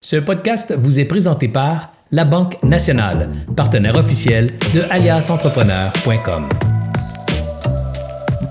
[0.00, 6.48] Ce podcast vous est présenté par La Banque Nationale, partenaire officiel de aliasentrepreneur.com.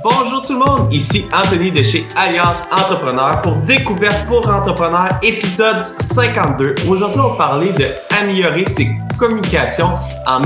[0.04, 5.86] Bonjour tout le monde, ici Anthony de chez Alias Entrepreneur pour Découverte pour Entrepreneurs, épisode
[5.86, 6.76] 52.
[6.90, 7.92] Aujourd'hui, on va parler de
[8.22, 9.92] améliorer ses communications
[10.28, 10.42] en,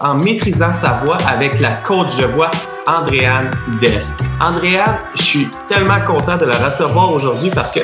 [0.00, 2.50] en maîtrisant sa voix avec la coach de voix
[2.86, 3.50] Andréane
[3.82, 4.24] Dest.
[4.40, 7.80] Andréane, je suis tellement content de la recevoir aujourd'hui parce que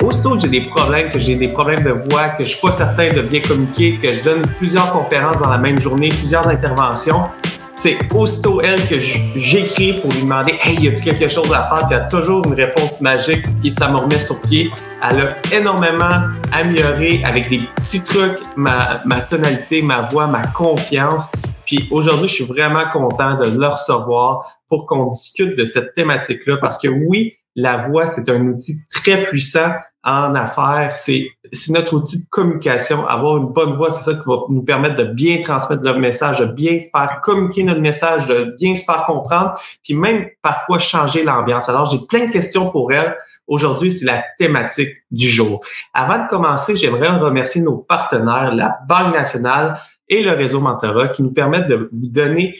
[0.00, 2.70] Aussitôt que j'ai des problèmes, que j'ai des problèmes de voix, que je suis pas
[2.70, 7.28] certain de bien communiquer, que je donne plusieurs conférences dans la même journée, plusieurs interventions,
[7.70, 11.88] c'est aussitôt elle que j'écris pour lui demander Hey, y a-t-il quelque chose à faire?
[11.88, 14.70] Tu as toujours une réponse magique, puis ça me remet sur pied.
[15.02, 21.32] Elle a énormément amélioré avec des petits trucs ma, ma tonalité, ma voix, ma confiance.
[21.66, 26.58] Puis aujourd'hui, je suis vraiment content de le recevoir pour qu'on discute de cette thématique-là
[26.58, 29.70] parce que oui, la voix, c'est un outil très puissant
[30.04, 30.94] en affaires.
[30.94, 31.28] C'est,
[31.70, 33.06] notre outil de communication.
[33.06, 36.40] Avoir une bonne voix, c'est ça qui va nous permettre de bien transmettre notre message,
[36.40, 41.22] de bien faire communiquer notre message, de bien se faire comprendre, puis même parfois changer
[41.22, 41.68] l'ambiance.
[41.68, 43.16] Alors, j'ai plein de questions pour elle.
[43.46, 45.60] Aujourd'hui, c'est la thématique du jour.
[45.92, 49.78] Avant de commencer, j'aimerais remercier nos partenaires, la Banque nationale,
[50.14, 52.56] et le réseau Mentorat qui nous permettent de vous donner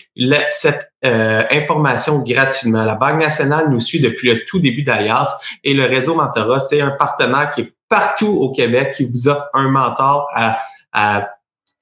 [0.50, 2.84] cette euh, information gratuitement.
[2.84, 6.80] La Banque nationale nous suit depuis le tout début d'Alias et le réseau Mentorat, c'est
[6.80, 10.58] un partenaire qui est partout au Québec qui vous offre un mentor à,
[10.92, 11.30] à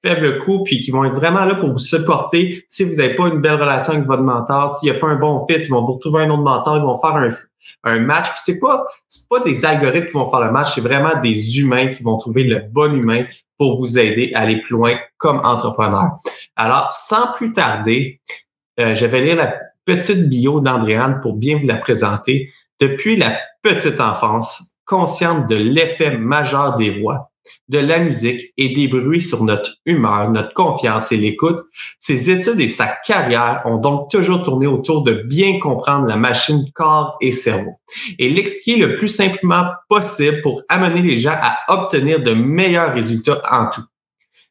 [0.05, 3.29] faible coût puis qui vont être vraiment là pour vous supporter si vous n'avez pas
[3.29, 5.83] une belle relation avec votre mentor, s'il n'y a pas un bon fit, ils vont
[5.83, 7.29] vous retrouver un autre mentor, ils vont faire un,
[7.85, 8.29] un match.
[8.29, 11.59] Puis c'est pas c'est pas des algorithmes qui vont faire le match, c'est vraiment des
[11.59, 13.23] humains qui vont trouver le bon humain
[13.63, 16.17] pour vous aider à aller plus loin comme entrepreneur.
[16.57, 18.19] Alors, sans plus tarder,
[18.77, 22.51] euh, je vais lire la petite bio d'Andréane pour bien vous la présenter.
[22.81, 27.31] Depuis la petite enfance, consciente de l'effet majeur des voix,
[27.69, 31.59] de la musique et des bruits sur notre humeur, notre confiance et l'écoute,
[31.99, 36.65] ses études et sa carrière ont donc toujours tourné autour de bien comprendre la machine
[36.73, 37.79] corps et cerveau
[38.19, 43.41] et l'expliquer le plus simplement possible pour amener les gens à obtenir de meilleurs résultats
[43.49, 43.83] en tout.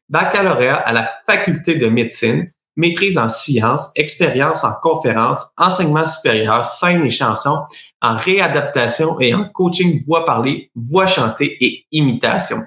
[0.09, 7.05] Baccalauréat à la faculté de médecine, maîtrise en sciences, expérience en conférences, enseignement supérieur, scène
[7.05, 7.63] et chansons,
[8.01, 12.57] en réadaptation et en coaching voix parlée, voix chantée et imitation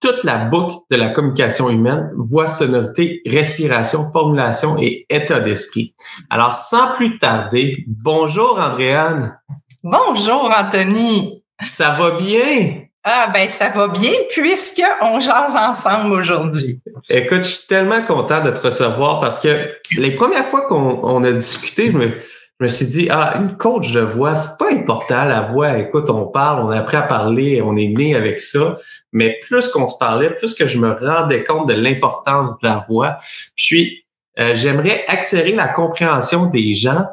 [0.00, 5.94] toute la boucle de la communication humaine, voix, sonorité, respiration, formulation et état d'esprit.
[6.30, 9.38] Alors, sans plus tarder, bonjour Andréane.
[9.82, 11.42] Bonjour Anthony.
[11.68, 12.82] Ça va bien?
[13.08, 16.82] Ah ben ça va bien puisque on jase ensemble aujourd'hui.
[17.08, 21.30] Écoute, je suis tellement content de te recevoir parce que les premières fois qu'on a
[21.30, 22.10] discuté, je me,
[22.58, 25.76] je me suis dit, ah, une coach de voix, c'est pas important, la voix.
[25.76, 28.78] Écoute, on parle, on a appris à parler, on est né avec ça.
[29.12, 32.86] Mais plus qu'on se parlait, plus que je me rendais compte de l'importance de la
[32.88, 33.18] voix.
[33.56, 34.06] Puis,
[34.38, 37.04] euh, j'aimerais accélérer la compréhension des gens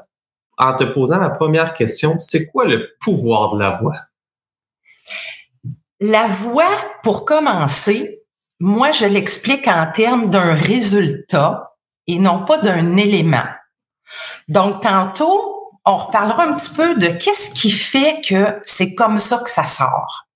[0.57, 2.15] en te posant la première question.
[2.19, 3.97] C'est quoi le pouvoir de la voix?
[5.99, 6.71] La voix,
[7.03, 8.21] pour commencer,
[8.61, 11.75] moi, je l'explique en termes d'un résultat
[12.07, 13.43] et non pas d'un élément.
[14.47, 19.39] Donc, tantôt, on reparlera un petit peu de qu'est-ce qui fait que c'est comme ça
[19.43, 20.27] que ça sort.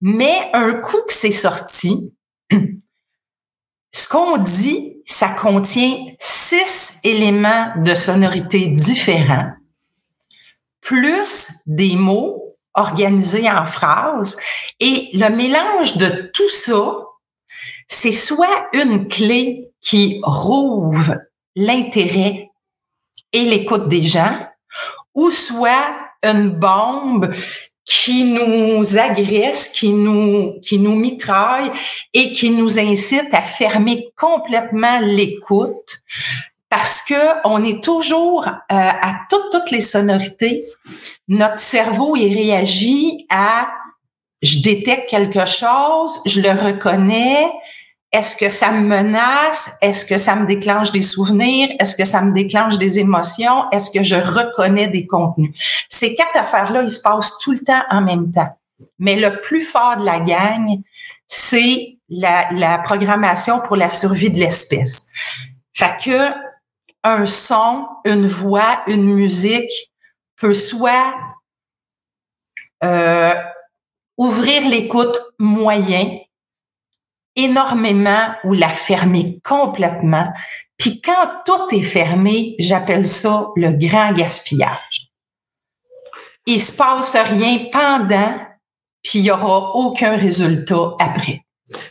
[0.00, 2.14] Mais un coup que c'est sorti,
[3.92, 9.52] ce qu'on dit, ça contient six éléments de sonorité différents,
[10.80, 14.36] plus des mots organisés en phrases.
[14.80, 16.98] Et le mélange de tout ça,
[17.88, 21.16] c'est soit une clé qui rouvre
[21.56, 22.47] l'intérêt
[23.32, 24.38] et l'écoute des gens,
[25.14, 27.34] ou soit une bombe
[27.84, 31.72] qui nous agresse, qui nous, qui nous mitraille
[32.12, 36.02] et qui nous incite à fermer complètement l'écoute
[36.68, 40.66] parce que on est toujours euh, à toutes, toutes les sonorités.
[41.28, 43.68] Notre cerveau, il réagit à
[44.42, 47.50] je détecte quelque chose, je le reconnais,
[48.10, 49.72] est-ce que ça me menace?
[49.82, 51.68] Est-ce que ça me déclenche des souvenirs?
[51.78, 53.70] Est-ce que ça me déclenche des émotions?
[53.70, 55.50] Est-ce que je reconnais des contenus?
[55.88, 58.48] Ces quatre affaires-là, ils se passent tout le temps en même temps.
[58.98, 60.80] Mais le plus fort de la gang,
[61.26, 65.08] c'est la, la programmation pour la survie de l'espèce.
[65.74, 66.32] Fait que
[67.04, 69.92] un son, une voix, une musique
[70.36, 71.14] peut soit
[72.82, 73.34] euh,
[74.16, 76.18] ouvrir l'écoute moyen,
[77.38, 80.28] énormément ou la fermer complètement.
[80.76, 85.08] Puis quand tout est fermé, j'appelle ça le grand gaspillage.
[86.46, 88.38] Il se passe rien pendant,
[89.02, 91.42] puis il n'y aura aucun résultat après.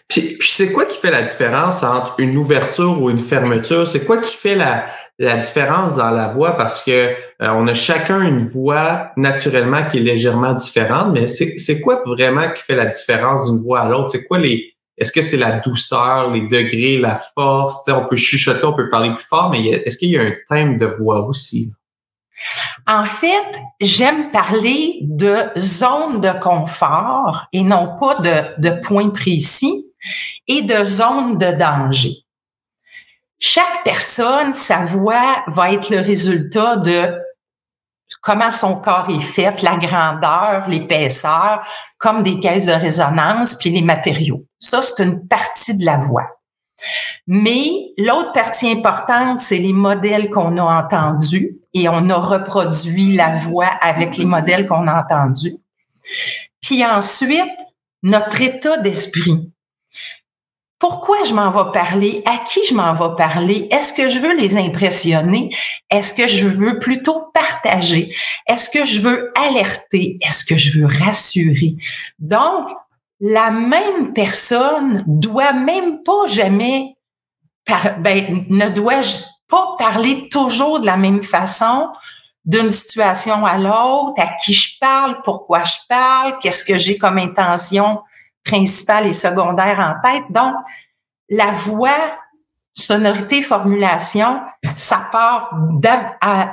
[0.07, 3.87] Puis, c'est quoi qui fait la différence entre une ouverture ou une fermeture?
[3.87, 4.87] C'est quoi qui fait la,
[5.19, 6.57] la différence dans la voix?
[6.57, 11.81] Parce que euh, on a chacun une voix naturellement qui est légèrement différente, mais c'est
[11.81, 14.09] quoi vraiment qui fait la différence d'une voix à l'autre?
[14.09, 14.73] C'est quoi les.
[14.97, 17.87] Est-ce que c'est la douceur, les degrés, la force?
[17.87, 20.77] on peut chuchoter, on peut parler plus fort, mais est-ce qu'il y a un thème
[20.77, 21.71] de voix aussi?
[22.87, 29.85] En fait, j'aime parler de zone de confort et non pas de, de points précis
[30.47, 32.13] et de zone de danger.
[33.39, 37.19] Chaque personne, sa voix va être le résultat de
[38.21, 41.63] comment son corps est fait, la grandeur, l'épaisseur,
[41.99, 44.46] comme des caisses de résonance, puis les matériaux.
[44.59, 46.37] Ça, c'est une partie de la voix.
[47.25, 53.35] Mais l'autre partie importante, c'est les modèles qu'on a entendus et on a reproduit la
[53.35, 55.57] voix avec les modèles qu'on a entendus.
[56.61, 57.43] Puis ensuite,
[58.03, 59.51] notre état d'esprit.
[60.79, 62.21] Pourquoi je m'en vais parler?
[62.25, 63.67] À qui je m'en vais parler?
[63.71, 65.49] Est-ce que je veux les impressionner?
[65.89, 68.15] Est-ce que je veux plutôt partager?
[68.47, 70.19] Est-ce que je veux alerter?
[70.21, 71.77] Est-ce que je veux rassurer?
[72.19, 72.69] Donc,
[73.19, 76.95] la même personne doit même pas jamais,
[77.99, 79.01] ben, ne doit
[79.49, 81.89] pas parler toujours de la même façon
[82.45, 87.17] d'une situation à l'autre, à qui je parle, pourquoi je parle, qu'est-ce que j'ai comme
[87.17, 88.01] intention
[88.45, 90.23] principale et secondaire en tête.
[90.29, 90.55] Donc,
[91.29, 92.17] la voix,
[92.73, 94.39] sonorité, formulation,
[94.75, 95.51] ça part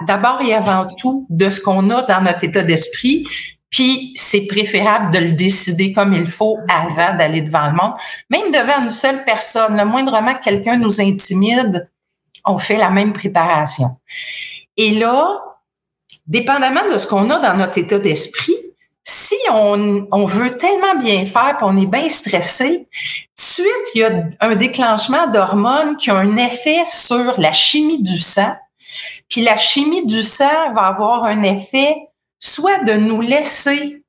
[0.06, 3.24] d'abord et avant tout de ce qu'on a dans notre état d'esprit,
[3.74, 7.94] puis c'est préférable de le décider comme il faut avant d'aller devant le monde.
[8.30, 11.90] Même devant une seule personne, le moindrement que quelqu'un nous intimide,
[12.44, 13.88] on fait la même préparation.
[14.76, 15.40] Et là,
[16.28, 18.54] dépendamment de ce qu'on a dans notre état d'esprit,
[19.02, 22.86] si on, on, veut tellement bien faire, puis on est bien stressé,
[23.34, 23.66] suite,
[23.96, 28.54] il y a un déclenchement d'hormones qui a un effet sur la chimie du sang.
[29.28, 31.96] Puis la chimie du sang va avoir un effet
[32.44, 34.04] soit de nous laisser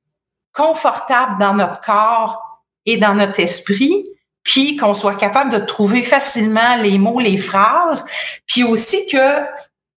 [0.54, 4.06] confortables dans notre corps et dans notre esprit,
[4.44, 8.06] puis qu'on soit capable de trouver facilement les mots, les phrases,
[8.46, 9.46] puis aussi que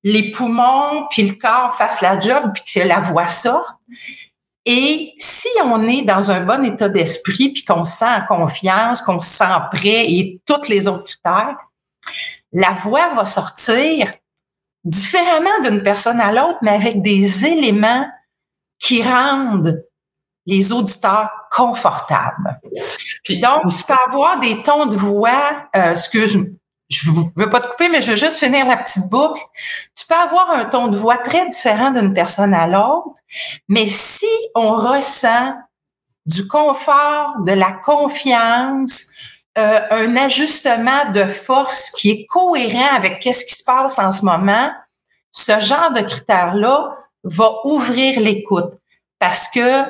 [0.05, 3.77] les poumons puis le corps fassent la job puis que la voix sorte.
[4.65, 9.03] Et si on est dans un bon état d'esprit puis qu'on se sent en confiance,
[9.03, 11.57] qu'on se sent prêt et tous les autres critères,
[12.53, 14.13] la voix va sortir
[14.85, 18.07] différemment d'une personne à l'autre, mais avec des éléments
[18.79, 19.85] qui rendent
[20.47, 22.59] les auditeurs confortables.
[23.23, 26.39] Puis, Donc, tu peux avoir des tons de voix, euh, excuse,
[26.89, 29.41] je veux pas te couper, mais je veux juste finir la petite boucle.
[29.95, 33.21] Tu peux avoir un ton de voix très différent d'une personne à l'autre,
[33.69, 35.55] mais si on ressent
[36.25, 39.07] du confort, de la confiance,
[39.59, 44.25] euh, un ajustement de force qui est cohérent avec qu'est-ce qui se passe en ce
[44.25, 44.71] moment,
[45.31, 48.73] ce genre de critères-là va ouvrir l'écoute
[49.19, 49.85] parce que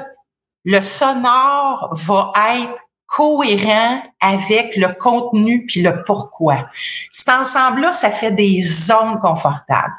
[0.64, 6.68] le sonore va être cohérent avec le contenu puis le pourquoi.
[7.10, 9.94] Cet ensemble-là, ça fait des zones confortables.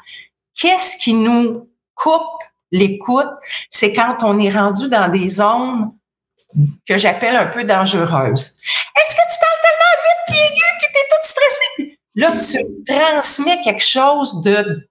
[0.54, 3.30] Qu'est-ce qui nous coupe l'écoute?
[3.68, 5.92] C'est quand on est rendu dans des zones
[6.86, 8.56] que j'appelle un peu dangereuses.
[8.96, 11.98] Est-ce que tu parles tellement vite puis aigu puis t'es toute stressée?
[12.14, 14.88] Là, tu transmets quelque chose de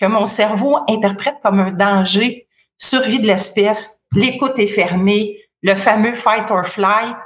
[0.00, 2.46] que mon cerveau interprète comme un danger,
[2.78, 7.16] survie de l'espèce, l'écoute est fermée, le fameux fight or flight.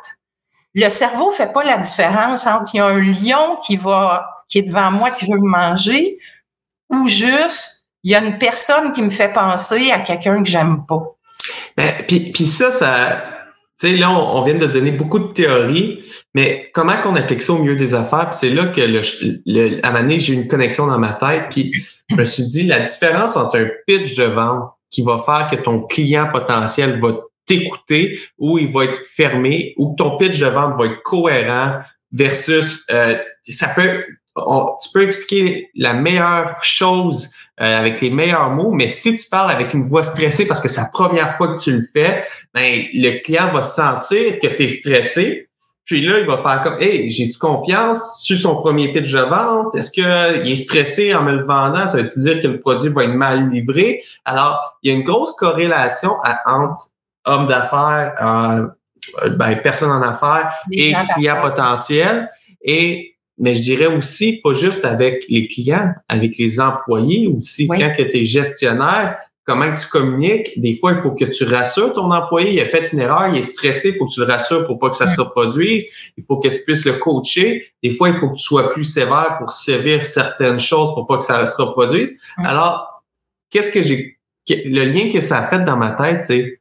[0.75, 4.59] Le cerveau fait pas la différence entre il y a un lion qui va, qui
[4.59, 6.19] est devant moi, qui veut me manger,
[6.91, 10.85] ou juste il y a une personne qui me fait penser à quelqu'un que j'aime
[10.85, 11.03] pas.
[11.77, 13.34] Ben, puis, puis ça, ça,
[13.81, 16.05] tu sais, là, on, vient de donner beaucoup de théories,
[16.35, 18.33] mais comment qu'on applique ça au milieu des affaires?
[18.33, 19.01] c'est là que, le,
[19.47, 21.73] le, à un j'ai une connexion dans ma tête, puis
[22.09, 25.57] je me suis dit, la différence entre un pitch de vente qui va faire que
[25.57, 27.17] ton client potentiel va
[27.47, 31.81] t'écouter ou il va être fermé ou que ton pitch de vente va être cohérent
[32.13, 33.17] versus euh,
[33.49, 34.05] ça peut
[34.37, 39.51] tu peux expliquer la meilleure chose euh, avec les meilleurs mots, mais si tu parles
[39.51, 42.85] avec une voix stressée parce que c'est la première fois que tu le fais, ben
[42.93, 45.49] le client va sentir que tu es stressé,
[45.85, 48.23] puis là, il va faire comme, hey, j'ai-tu confiance?
[48.23, 49.75] Sur son premier pitch de vente?
[49.75, 51.87] Est-ce qu'il est stressé en me le vendant?
[51.87, 54.03] Ça veut-tu dire que le produit va être mal livré?
[54.25, 56.13] Alors, il y a une grosse corrélation
[56.47, 56.89] entre
[57.27, 62.31] homme d'affaires, euh, ben, personne en affaires et client potentiel.
[62.63, 67.67] Et, mais je dirais aussi, pas juste avec les clients, avec les employés aussi.
[67.67, 70.59] Quand tu es gestionnaire, comment tu communiques.
[70.61, 72.53] Des fois, il faut que tu rassures ton employé.
[72.53, 74.79] Il a fait une erreur, il est stressé, il faut que tu le rassures pour
[74.79, 75.85] pas que ça se reproduise.
[76.17, 77.67] Il faut que tu puisses le coacher.
[77.83, 81.19] Des fois, il faut que tu sois plus sévère pour sévir certaines choses pour pas
[81.19, 82.17] que ça se reproduise.
[82.39, 83.05] Alors,
[83.51, 84.19] qu'est-ce que j'ai...
[84.49, 86.61] Le lien que ça a fait dans ma tête, c'est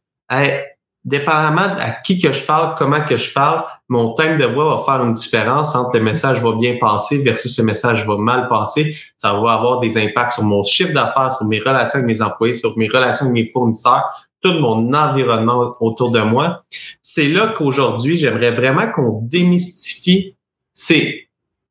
[1.05, 4.83] dépendamment à qui que je parle, comment que je parle, mon thème de voix va
[4.83, 8.95] faire une différence entre le message va bien passer versus le message va mal passer.
[9.17, 12.53] Ça va avoir des impacts sur mon chiffre d'affaires, sur mes relations avec mes employés,
[12.53, 14.03] sur mes relations avec mes fournisseurs,
[14.41, 16.63] tout mon environnement autour de moi.
[17.01, 20.35] C'est là qu'aujourd'hui, j'aimerais vraiment qu'on démystifie
[20.73, 21.27] ces,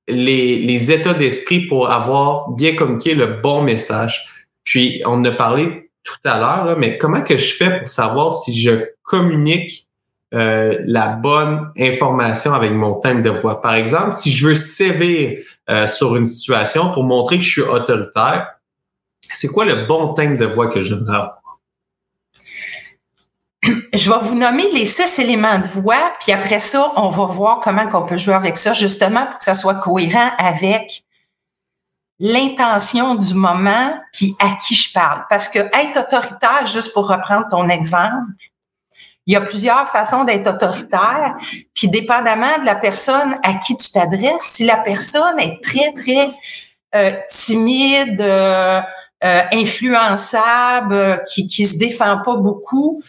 [0.09, 4.27] les, les états d'esprit pour avoir bien communiqué le bon message.
[4.65, 8.59] Puis, on a parlé tout à l'heure, mais comment que je fais pour savoir si
[8.59, 9.89] je communique
[10.35, 13.61] euh, la bonne information avec mon thème de voix?
[13.61, 15.39] Par exemple, si je veux sévir
[15.71, 18.55] euh, sur une situation pour montrer que je suis autoritaire,
[19.33, 21.39] c'est quoi le bon thème de voix que je devrais avoir?
[23.95, 27.61] Je vais vous nommer les six éléments de voix, puis après ça, on va voir
[27.61, 31.05] comment on peut jouer avec ça, justement pour que ça soit cohérent avec
[32.19, 35.25] l'intention du moment puis à qui je parle.
[35.29, 38.33] Parce que être autoritaire, juste pour reprendre ton exemple,
[39.27, 41.37] il y a plusieurs façons d'être autoritaire,
[41.75, 46.31] puis dépendamment de la personne à qui tu t'adresses, si la personne est très, très
[46.95, 48.81] euh, timide, euh,
[49.25, 53.01] euh, influençable, qui qui se défend pas beaucoup,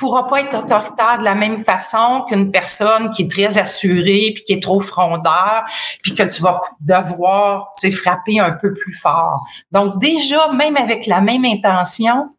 [0.00, 4.44] pourras pas être autoritaire de la même façon qu'une personne qui est très assurée puis
[4.44, 5.64] qui est trop frondeur
[6.02, 9.44] puis que tu vas devoir tu frapper un peu plus fort.
[9.70, 12.30] Donc déjà même avec la même intention,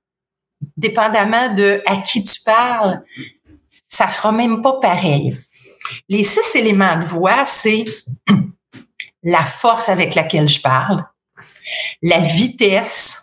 [0.76, 3.04] dépendamment de à qui tu parles,
[3.88, 5.38] ça sera même pas pareil.
[6.10, 7.86] Les six éléments de voix, c'est
[9.24, 11.06] la force avec laquelle je parle,
[12.02, 13.21] la vitesse,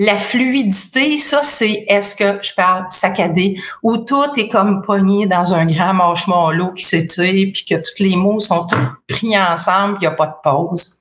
[0.00, 5.52] la fluidité, ça, c'est est-ce que je parle saccadé ou tout est comme pogné dans
[5.52, 8.64] un grand marshmallow qui s'étire puis que tous les mots sont
[9.08, 10.98] pris ensemble, il n'y a pas de pause.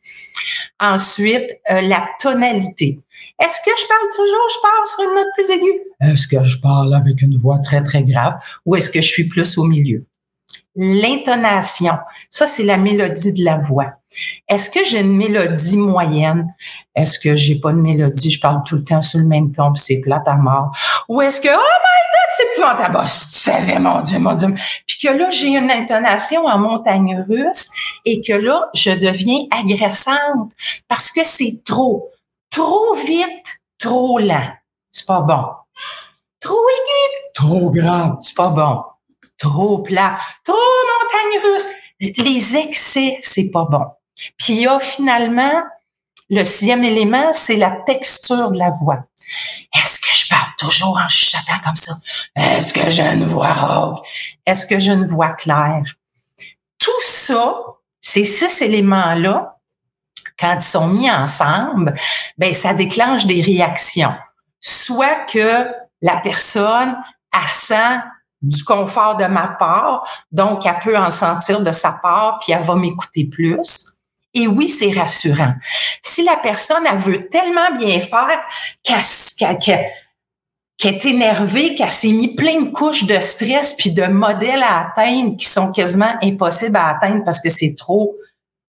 [0.80, 3.00] Ensuite, euh, la tonalité.
[3.39, 5.82] Est-ce que je parle toujours, je parle sur une note plus aiguë?
[6.01, 9.27] Est-ce que je parle avec une voix très, très grave ou est-ce que je suis
[9.27, 10.08] plus au milieu?
[10.75, 11.94] L'intonation,
[12.32, 13.97] ça, c'est la mélodie de la voix.
[14.48, 16.54] Est-ce que j'ai une mélodie moyenne?
[16.96, 18.32] Est-ce que j'ai pas de mélodie?
[18.32, 20.72] Je parle tout le temps sur le même ton, puis c'est plate à mort.
[21.10, 24.20] Ou est-ce que, oh my God, c'est plus en tabac, si tu savais, mon Dieu,
[24.20, 24.54] mon Dieu.
[24.88, 27.70] Puis que là, j'ai une intonation en montagne russe
[28.06, 30.52] et que là, je deviens agressante
[30.88, 32.10] parce que c'est trop.
[32.50, 34.52] Trop vite, trop lent.
[34.92, 35.44] C'est pas bon.
[36.40, 37.34] Trop aigu.
[37.34, 38.16] Trop grave.
[38.20, 38.82] C'est pas bon.
[39.38, 40.18] Trop plat.
[40.44, 41.68] Trop montagne russe.
[42.00, 43.86] Les excès, c'est pas bon.
[44.38, 45.63] Puis il y a finalement
[46.29, 49.05] le sixième élément, c'est la texture de la voix.
[49.74, 51.93] Est-ce que je parle toujours en chuchotant comme ça?
[52.36, 54.05] Est-ce que j'ai une voix rauque?
[54.45, 55.83] Est-ce que j'ai une voix claire?
[56.79, 57.55] Tout ça,
[58.00, 59.57] ces six éléments-là,
[60.39, 61.95] quand ils sont mis ensemble,
[62.38, 64.15] ben ça déclenche des réactions.
[64.59, 65.67] Soit que
[66.01, 66.97] la personne
[67.31, 68.00] a sent
[68.41, 72.63] du confort de ma part, donc elle peut en sentir de sa part, puis elle
[72.63, 73.97] va m'écouter plus
[74.38, 75.53] et oui, c'est rassurant.
[76.03, 78.39] Si la personne, elle veut tellement bien faire
[78.84, 79.89] qu'elle
[80.84, 85.36] est énervée, qu'elle s'est mis plein de couches de stress puis de modèles à atteindre
[85.38, 88.15] qui sont quasiment impossibles à atteindre parce que c'est trop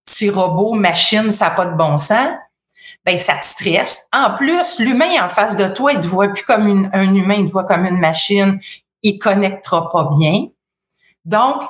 [0.07, 2.31] petit robot, machine, ça n'a pas de bon sens,
[3.05, 4.09] ben ça te stresse.
[4.11, 7.47] En plus, l'humain en face de toi, il te voit plus comme un humain, il
[7.47, 8.59] te voit comme une machine,
[9.03, 10.47] il connectera pas bien.
[11.27, 11.63] Donc,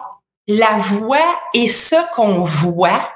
[0.46, 3.10] la voix est ce qu'on voit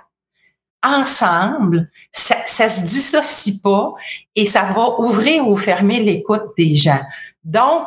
[0.82, 3.92] ensemble, ça, ça se dissocie pas
[4.34, 7.00] et ça va ouvrir ou fermer l'écoute des gens.
[7.44, 7.86] Donc,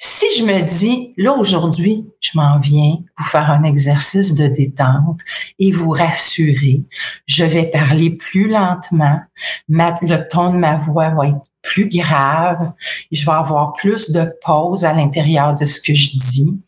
[0.00, 5.20] si je me dis, là aujourd'hui, je m'en viens vous faire un exercice de détente
[5.58, 6.82] et vous rassurer,
[7.26, 9.20] je vais parler plus lentement,
[9.68, 12.72] le ton de ma voix va être plus grave,
[13.10, 16.62] je vais avoir plus de pause à l'intérieur de ce que je dis.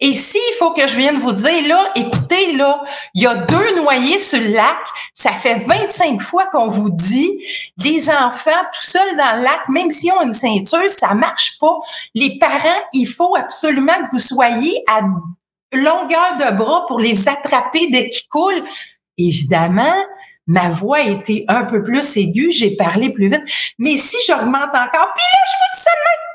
[0.00, 2.82] Et s'il faut que je vienne vous dire, là, écoutez, là,
[3.14, 4.76] il y a deux noyés sur le lac,
[5.12, 7.42] ça fait 25 fois qu'on vous dit,
[7.78, 11.76] les enfants tout seuls dans le lac, même s'ils ont une ceinture, ça marche pas.
[12.14, 15.00] Les parents, il faut absolument que vous soyez à
[15.72, 18.64] longueur de bras pour les attraper dès qu'ils coulent.
[19.18, 19.94] Évidemment,
[20.46, 23.42] ma voix était un peu plus aiguë, j'ai parlé plus vite.
[23.78, 25.90] Mais si j'augmente encore, puis là, je vous dis ça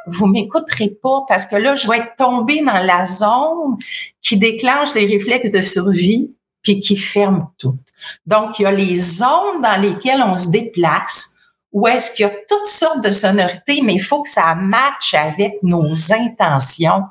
[0.08, 3.78] vous m'écouterez pas parce que là, je vais être tombée dans la zone
[4.22, 6.32] qui déclenche les réflexes de survie
[6.62, 7.78] puis qui ferme tout.
[8.26, 11.36] Donc, il y a les zones dans lesquelles on se déplace
[11.72, 15.14] où est-ce qu'il y a toutes sortes de sonorités, mais il faut que ça matche
[15.14, 17.04] avec nos intentions,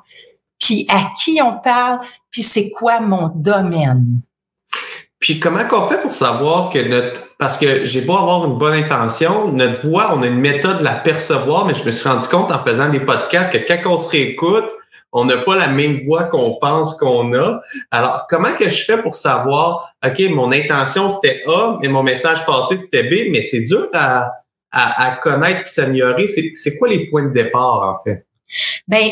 [0.59, 4.21] puis à qui on parle, puis c'est quoi mon domaine.
[5.21, 8.73] Puis comment qu'on fait pour savoir que notre parce que j'ai beau avoir une bonne
[8.73, 12.27] intention, notre voix, on a une méthode de la percevoir, mais je me suis rendu
[12.27, 14.65] compte en faisant des podcasts que quand on se réécoute,
[15.11, 17.61] on n'a pas la même voix qu'on pense qu'on a.
[17.89, 22.45] Alors, comment que je fais pour savoir, OK, mon intention c'était A, mais mon message
[22.45, 24.31] passé c'était B, mais c'est dur à,
[24.71, 26.27] à, connaître et s'améliorer.
[26.27, 28.25] C'est quoi les points de départ, en fait?
[28.87, 29.09] Ben,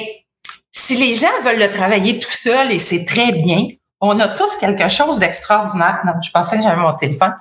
[0.72, 3.70] si les gens veulent le travailler tout seul et c'est très bien,
[4.02, 6.02] on a tous quelque chose d'extraordinaire.
[6.24, 7.36] Je pensais que j'avais mon téléphone.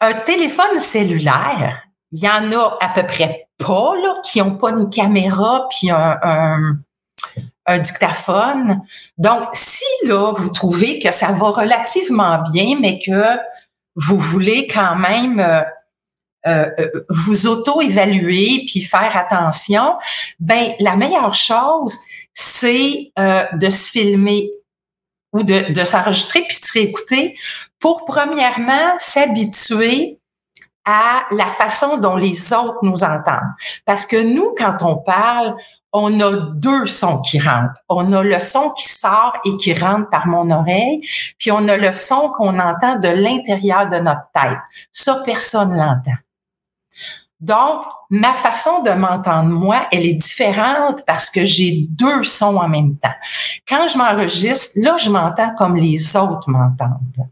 [0.00, 4.70] Un téléphone cellulaire, il y en a à peu près pas, là, qui n'ont pas
[4.70, 8.82] une caméra puis un dictaphone.
[9.18, 13.38] Donc, si là, vous trouvez que ça va relativement bien, mais que
[13.94, 15.62] vous voulez quand même euh,
[16.46, 19.96] euh, euh, vous auto-évaluer puis faire attention,
[20.40, 21.96] ben la meilleure chose,
[22.34, 24.50] c'est de se filmer
[25.32, 27.36] ou de, de s'enregistrer puis de se réécouter
[27.78, 30.18] pour premièrement s'habituer
[30.84, 33.54] à la façon dont les autres nous entendent.
[33.84, 35.54] Parce que nous, quand on parle,
[35.92, 37.80] on a deux sons qui rentrent.
[37.88, 41.00] On a le son qui sort et qui rentre par mon oreille,
[41.38, 44.58] puis on a le son qu'on entend de l'intérieur de notre tête.
[44.90, 46.16] Ça, personne l'entend.
[47.42, 52.68] Donc, ma façon de m'entendre, moi, elle est différente parce que j'ai deux sons en
[52.68, 53.14] même temps.
[53.68, 57.26] Quand je m'enregistre, là, je m'entends comme les autres m'entendent.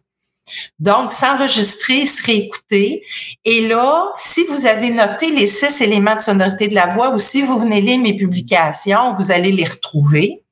[0.81, 3.05] Donc, s'enregistrer, se réécouter.
[3.45, 7.19] Et là, si vous avez noté les six éléments de sonorité de la voix ou
[7.19, 10.43] si vous venez lire mes publications, vous allez les retrouver.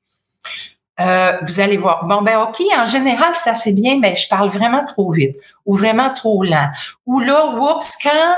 [1.01, 2.05] Euh, vous allez voir.
[2.05, 5.35] Bon, ben OK, en général, c'est assez bien, mais je parle vraiment trop vite
[5.65, 6.69] ou vraiment trop lent.
[7.05, 8.35] Ou là, oups, quand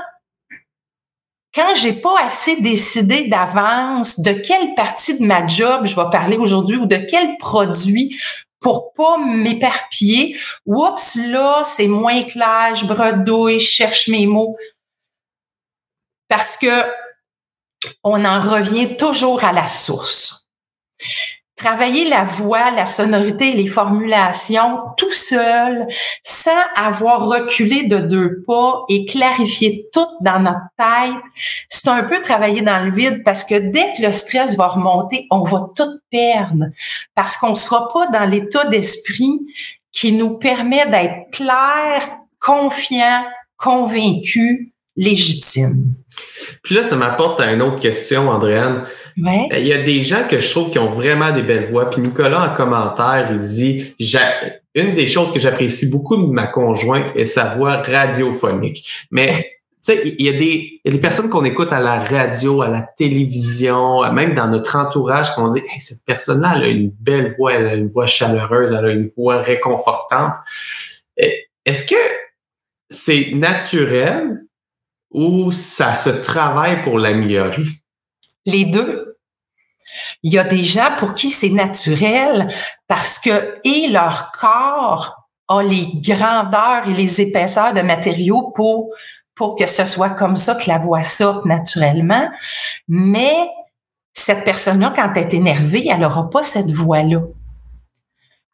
[1.53, 6.38] quand j'ai pas assez décidé d'avance de quelle partie de ma job je vais parler
[6.38, 8.17] aujourd'hui ou de quel produit
[8.60, 10.38] pour pas m'éparpiller.
[10.65, 14.55] Oups, là, c'est moins clair, je bredouille, je cherche mes mots.
[16.29, 16.85] Parce que
[18.03, 20.48] on en revient toujours à la source
[21.61, 25.87] travailler la voix, la sonorité, les formulations tout seul,
[26.24, 31.21] sans avoir reculé de deux pas et clarifier tout dans notre tête,
[31.69, 35.27] c'est un peu travailler dans le vide parce que dès que le stress va remonter,
[35.29, 36.65] on va tout perdre
[37.13, 39.39] parce qu'on sera pas dans l'état d'esprit
[39.91, 43.24] qui nous permet d'être clair, confiant,
[43.57, 45.95] convaincu, légitime.
[46.63, 48.85] Puis là, ça m'apporte à une autre question, Andréane.
[49.17, 49.50] Ouais.
[49.59, 51.89] Il y a des gens que je trouve qui ont vraiment des belles voix.
[51.89, 53.95] Puis Nicolas, en commentaire, il dit
[54.75, 59.07] une des choses que j'apprécie beaucoup de ma conjointe est sa voix radiophonique.
[59.11, 59.45] Mais
[59.83, 62.00] tu sais, il y, a des, il y a des personnes qu'on écoute à la
[62.00, 66.91] radio, à la télévision, même dans notre entourage, qu'on dit cette personne-là, elle a une
[66.91, 70.33] belle voix, elle a une voix chaleureuse, elle a une voix réconfortante.
[71.65, 71.95] Est-ce que
[72.89, 74.43] c'est naturel
[75.09, 77.63] ou ça se travaille pour l'améliorer?
[78.46, 79.18] Les deux.
[80.24, 82.54] Il y a des gens pour qui c'est naturel
[82.88, 88.90] parce que et leur corps a les grandeurs et les épaisseurs de matériaux pour
[89.36, 92.30] pour que ce soit comme ça que la voix sorte naturellement.
[92.88, 93.36] Mais
[94.14, 97.22] cette personne-là, quand elle est énervée, elle n'aura pas cette voix-là.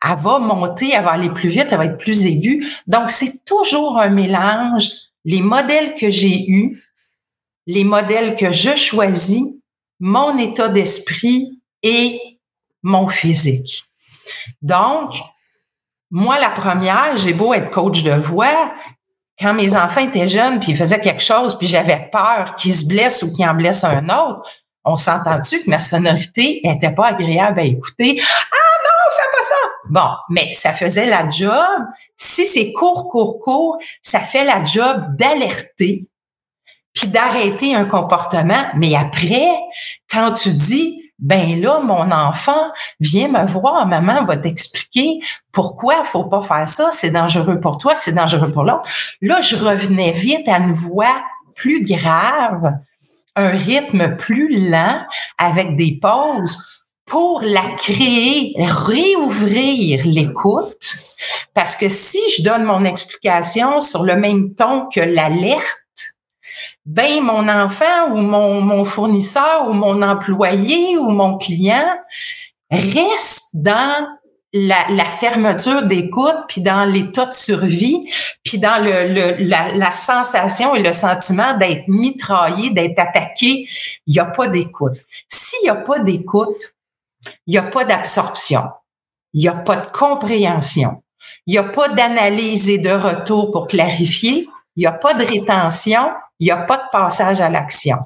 [0.04, 2.66] Elle va monter, elle va aller plus vite, elle va être plus aiguë.
[2.86, 4.88] Donc, c'est toujours un mélange
[5.26, 6.82] les modèles que j'ai eus,
[7.66, 9.44] les modèles que je choisis,
[10.00, 12.20] mon état d'esprit et
[12.84, 13.84] mon physique.
[14.62, 15.14] Donc,
[16.12, 18.74] moi, la première, j'ai beau être coach de voix,
[19.40, 22.86] quand mes enfants étaient jeunes, puis ils faisaient quelque chose, puis j'avais peur qu'ils se
[22.86, 24.50] blessent ou qu'ils en blessent un autre,
[24.84, 28.20] on s'entend-tu que ma sonorité n'était pas agréable à écouter?
[29.42, 29.56] ça.
[29.90, 31.82] Bon, mais ça faisait la job.
[32.16, 36.08] Si c'est court, court, court, ça fait la job d'alerter
[36.98, 38.66] puis d'arrêter un comportement.
[38.76, 39.48] Mais après,
[40.12, 45.20] quand tu dis, ben là, mon enfant, viens me voir, maman va t'expliquer
[45.52, 48.90] pourquoi faut pas faire ça, c'est dangereux pour toi, c'est dangereux pour l'autre.
[49.22, 51.22] Là, je revenais vite à une voix
[51.56, 52.74] plus grave,
[53.36, 55.02] un rythme plus lent
[55.38, 56.58] avec des pauses
[57.06, 60.98] pour la créer, réouvrir l'écoute,
[61.54, 65.87] parce que si je donne mon explication sur le même ton que l'alerte,
[66.88, 71.94] ben mon enfant ou mon, mon fournisseur ou mon employé ou mon client
[72.72, 74.08] reste dans
[74.54, 78.10] la, fermeture d'écoute, puis dans l'état de survie,
[78.42, 83.68] puis dans le, la, sensation et le sentiment d'être mitraillé, d'être attaqué,
[84.08, 84.96] il n'y a pas d'écoute.
[85.28, 86.76] S'il n'y a pas d'écoute,
[87.46, 88.64] il n'y a pas d'absorption,
[89.34, 91.04] il n'y a pas de compréhension,
[91.46, 94.48] il n'y a pas d'analyse et de retour pour clarifier,
[94.78, 97.98] il n'y a pas de rétention, il n'y a pas de passage à l'action.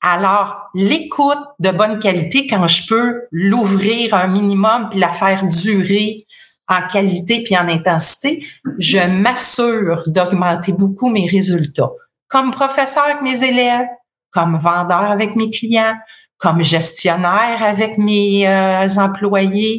[0.00, 6.24] Alors, l'écoute de bonne qualité, quand je peux l'ouvrir un minimum puis la faire durer
[6.68, 8.46] en qualité puis en intensité,
[8.78, 11.90] je m'assure d'augmenter beaucoup mes résultats.
[12.28, 13.86] Comme professeur avec mes élèves,
[14.30, 15.94] comme vendeur avec mes clients,
[16.36, 19.78] comme gestionnaire avec mes euh, employés,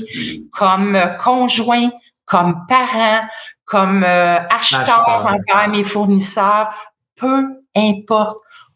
[0.52, 1.90] comme conjoint,
[2.26, 3.26] comme parent,
[3.64, 6.70] comme euh, acheteur envers mes fournisseurs,
[7.16, 7.46] peu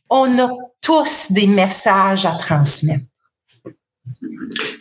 [0.10, 0.50] On a
[0.82, 3.06] tous des messages à transmettre.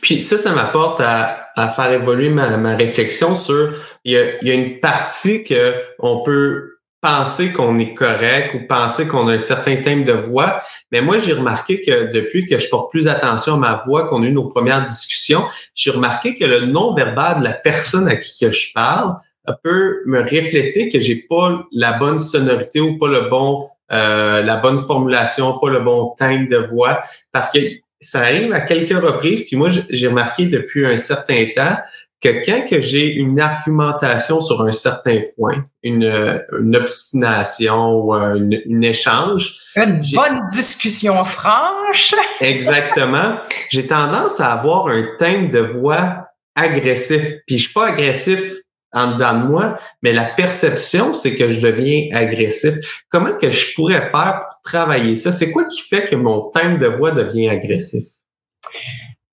[0.03, 1.39] Puis ça, ça m'apporte à,
[1.77, 7.79] faire évoluer ma, réflexion sur il y, a, une partie que on peut penser qu'on
[7.79, 10.63] est correct ou penser qu'on a un certain thème de voix.
[10.93, 14.23] Mais moi, j'ai remarqué que depuis que je porte plus attention à ma voix, qu'on
[14.23, 18.51] a eu nos premières discussions, j'ai remarqué que le non-verbal de la personne à qui
[18.51, 19.17] je parle
[19.65, 24.57] peut me refléter que j'ai pas la bonne sonorité ou pas le bon euh, la
[24.57, 27.03] bonne formulation, pas le bon thème de voix,
[27.33, 27.59] parce que
[28.01, 29.47] ça arrive à quelques reprises.
[29.47, 31.77] Puis moi, j'ai remarqué depuis un certain temps
[32.21, 38.35] que quand que j'ai une argumentation sur un certain point, une, une obstination ou un
[38.35, 39.57] une échange.
[39.77, 42.15] Une bonne discussion franche.
[42.41, 43.39] exactement.
[43.71, 47.23] J'ai tendance à avoir un thème de voix agressif.
[47.47, 48.62] Puis je suis pas agressif
[48.93, 53.05] en dedans de moi, mais la perception, c'est que je deviens agressif.
[53.09, 55.33] Comment que je pourrais faire pour travailler ça?
[55.33, 58.05] C'est quoi qui fait que mon thème de voix devient agressif?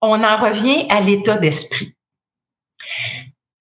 [0.01, 1.93] On en revient à l'état d'esprit.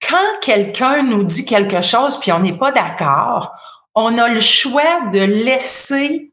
[0.09, 3.53] Quand quelqu'un nous dit quelque chose puis on n'est pas d'accord,
[3.95, 6.33] on a le choix de laisser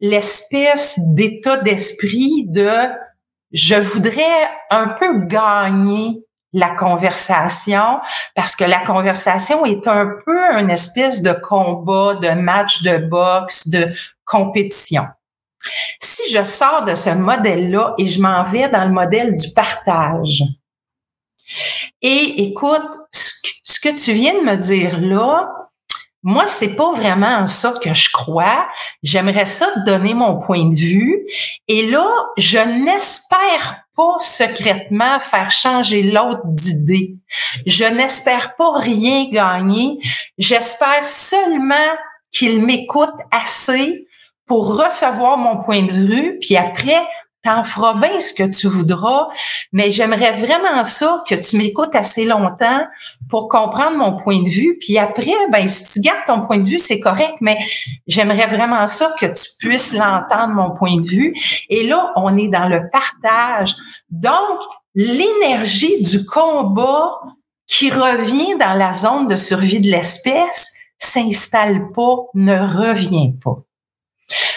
[0.00, 2.70] l'espèce d'état d'esprit de
[3.52, 8.00] je voudrais un peu gagner la conversation
[8.34, 13.68] parce que la conversation est un peu une espèce de combat, de match de boxe,
[13.68, 13.90] de
[14.24, 15.04] compétition.
[16.00, 20.42] Si je sors de ce modèle-là et je m'en vais dans le modèle du partage,
[22.00, 25.48] et écoute, ce que tu viens de me dire là,
[26.22, 28.68] moi, c'est pas vraiment en ça que je crois.
[29.02, 31.26] J'aimerais ça donner mon point de vue.
[31.66, 32.08] Et là,
[32.38, 37.16] je n'espère pas secrètement faire changer l'autre d'idée.
[37.66, 39.98] Je n'espère pas rien gagner.
[40.38, 41.96] J'espère seulement
[42.30, 44.06] qu'il m'écoute assez
[44.46, 47.02] pour recevoir mon point de vue, puis après
[47.42, 49.28] t'en feras bien ce que tu voudras,
[49.72, 52.86] mais j'aimerais vraiment ça que tu m'écoutes assez longtemps
[53.28, 54.78] pour comprendre mon point de vue.
[54.80, 57.58] Puis après, ben si tu gardes ton point de vue, c'est correct, mais
[58.06, 61.34] j'aimerais vraiment ça que tu puisses l'entendre, mon point de vue.
[61.68, 63.74] Et là, on est dans le partage.
[64.10, 64.60] Donc,
[64.94, 67.20] l'énergie du combat
[67.66, 73.56] qui revient dans la zone de survie de l'espèce s'installe pas, ne revient pas.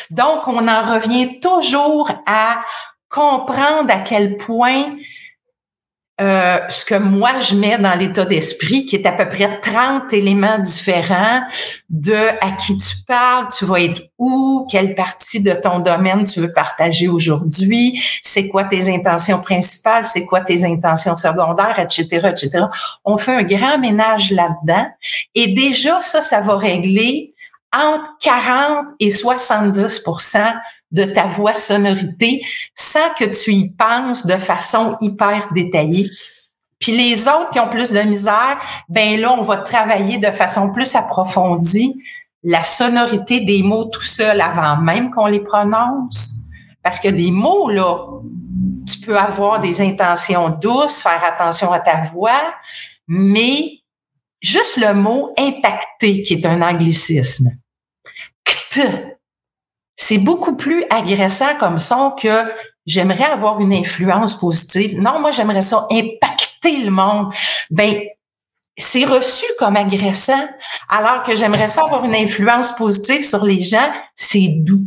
[0.09, 2.63] Donc, on en revient toujours à
[3.09, 4.95] comprendre à quel point
[6.21, 10.13] euh, ce que moi je mets dans l'état d'esprit, qui est à peu près 30
[10.13, 11.41] éléments différents
[11.89, 16.39] de à qui tu parles, tu vas être où, quelle partie de ton domaine tu
[16.39, 22.65] veux partager aujourd'hui, c'est quoi tes intentions principales, c'est quoi tes intentions secondaires, etc., etc.
[23.03, 24.87] On fait un grand ménage là-dedans
[25.33, 27.34] et déjà ça, ça va régler
[27.73, 30.59] entre 40 et 70%
[30.91, 32.41] de ta voix sonorité
[32.73, 36.09] sans que tu y penses de façon hyper détaillée.
[36.79, 40.71] Puis les autres qui ont plus de misère, ben là, on va travailler de façon
[40.73, 41.95] plus approfondie
[42.43, 46.33] la sonorité des mots tout seul avant même qu'on les prononce.
[46.83, 48.05] Parce que des mots, là,
[48.87, 52.53] tu peux avoir des intentions douces, faire attention à ta voix,
[53.07, 53.79] mais
[54.45, 57.49] juste le mot impacté, qui est un anglicisme.
[59.97, 62.51] C'est beaucoup plus agressant comme son que
[62.85, 64.99] j'aimerais avoir une influence positive.
[64.99, 67.33] Non, moi, j'aimerais ça impacter le monde.
[67.71, 68.01] Ben,
[68.77, 70.47] c'est reçu comme agressant,
[70.89, 74.85] alors que j'aimerais ça avoir une influence positive sur les gens, c'est doux.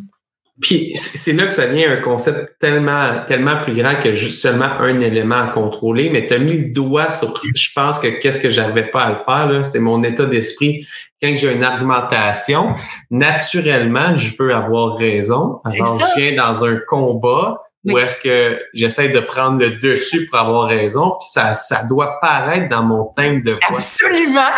[0.60, 5.00] Puis c'est là que ça devient un concept tellement tellement plus grand que seulement un
[5.00, 8.50] élément à contrôler, mais tu as mis le doigt sur je pense que qu'est-ce que
[8.50, 10.86] j'avais pas à le faire c'est mon état d'esprit
[11.22, 12.74] quand j'ai une argumentation,
[13.10, 15.60] naturellement, je veux avoir raison.
[15.64, 20.38] Alors je viens dans un combat ou est-ce que j'essaie de prendre le dessus pour
[20.38, 23.78] avoir raison, puis ça, ça doit paraître dans mon thème de voix.
[23.78, 24.50] Absolument.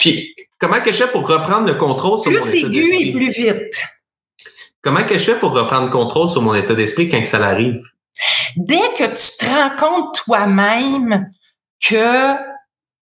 [0.00, 3.12] Puis comment que je fais pour reprendre le contrôle sur plus mon état aigu et
[3.12, 3.84] plus vite.
[4.82, 7.44] Comment que je fais pour reprendre le contrôle sur mon état d'esprit quand que ça
[7.44, 7.82] arrive?
[8.56, 11.30] Dès que tu te rends compte toi-même
[11.80, 12.34] que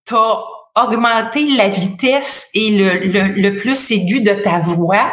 [0.06, 0.42] tu as
[0.82, 5.12] augmenté la vitesse et le, le, le plus aigu de ta voix,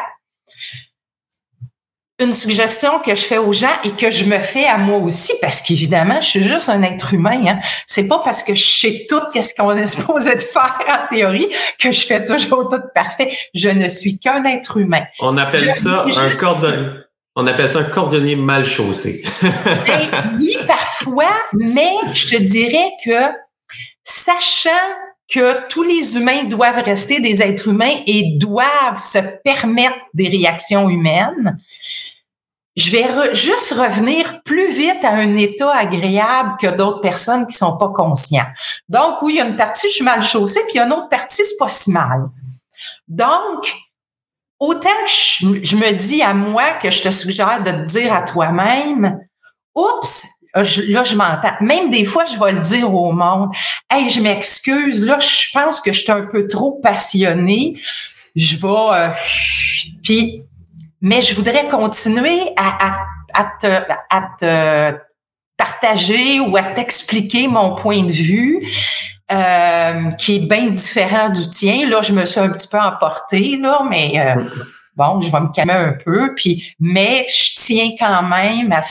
[2.19, 5.33] une suggestion que je fais aux gens et que je me fais à moi aussi,
[5.39, 7.45] parce qu'évidemment, je suis juste un être humain.
[7.47, 7.59] Hein.
[7.85, 11.49] C'est pas parce que je sais tout qu'est-ce qu'on est supposé de faire en théorie
[11.79, 13.31] que je fais toujours tout parfait.
[13.53, 15.03] Je ne suis qu'un être humain.
[15.19, 16.87] On appelle Je ça un cordonnier.
[17.35, 19.23] On appelle ça un cordonnier mal chaussé.
[19.85, 23.31] Ben, oui, parfois, mais je te dirais que
[24.03, 24.71] sachant
[25.31, 30.89] que tous les humains doivent rester des êtres humains et doivent se permettre des réactions
[30.89, 31.57] humaines,
[32.77, 37.57] je vais re- juste revenir plus vite à un état agréable que d'autres personnes qui
[37.57, 38.45] sont pas conscients.
[38.87, 40.85] Donc, oui, il y a une partie, je suis mal chaussée, puis il y a
[40.85, 42.29] une autre partie, c'est pas si mal.
[43.07, 43.75] Donc,
[44.59, 48.13] autant que je, je me dis à moi que je te suggère de te dire
[48.13, 49.19] à toi-même,
[49.73, 51.53] oups, là, je m'entends.
[51.61, 53.49] Même des fois, je vais le dire au monde.
[53.89, 55.03] Hey, je m'excuse.
[55.03, 57.79] Là, je pense que je suis un peu trop passionnée.
[58.35, 59.09] Je vais, euh,
[60.03, 60.43] puis,
[61.01, 62.99] mais je voudrais continuer à, à,
[63.33, 64.97] à te, à te
[65.57, 68.59] partager ou à t'expliquer mon point de vue.
[69.31, 71.87] euh, qui est bien différent du tien.
[71.89, 74.43] Là, je me suis un petit peu emportée, là, mais euh,
[74.95, 76.33] bon, je vais me calmer un peu.
[76.35, 78.81] Puis, mais je tiens quand même à,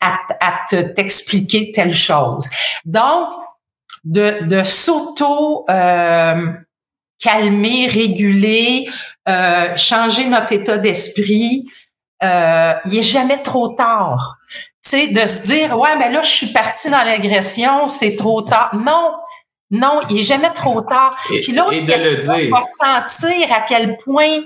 [0.00, 2.48] à, à te t'expliquer telle chose.
[2.84, 3.28] Donc,
[4.04, 6.46] de, de s'auto euh,
[7.18, 8.88] calmer, réguler,
[9.28, 11.66] euh, changer notre état d'esprit,
[12.22, 14.36] euh, il est jamais trop tard.
[14.82, 18.42] Tu sais, de se dire, ouais, mais là, je suis partie dans l'agression, c'est trop
[18.42, 18.70] tard.
[18.74, 19.12] Non,
[19.70, 21.16] non, il est jamais trop tard.
[21.32, 24.40] Et, Puis l'autre personne va sentir à quel point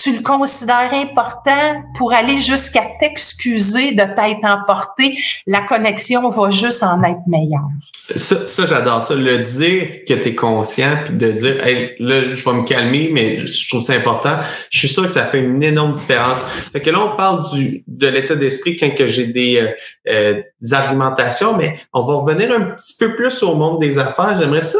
[0.00, 5.18] tu le considères important pour aller jusqu'à t'excuser de t'être emporté.
[5.46, 7.68] La connexion va juste en être meilleure.
[8.14, 9.14] Ça, ça j'adore ça.
[9.14, 13.10] Le dire que tu es conscient, puis de dire, hey, là, je vais me calmer,
[13.12, 14.36] mais je trouve ça important.
[14.70, 16.42] Je suis sûr que ça fait une énorme différence.
[16.72, 19.68] Fait que là, on parle du de l'état d'esprit quand que j'ai des, euh,
[20.08, 24.36] euh, des argumentations, mais on va revenir un petit peu plus au monde des affaires.
[24.38, 24.78] J'aimerais ça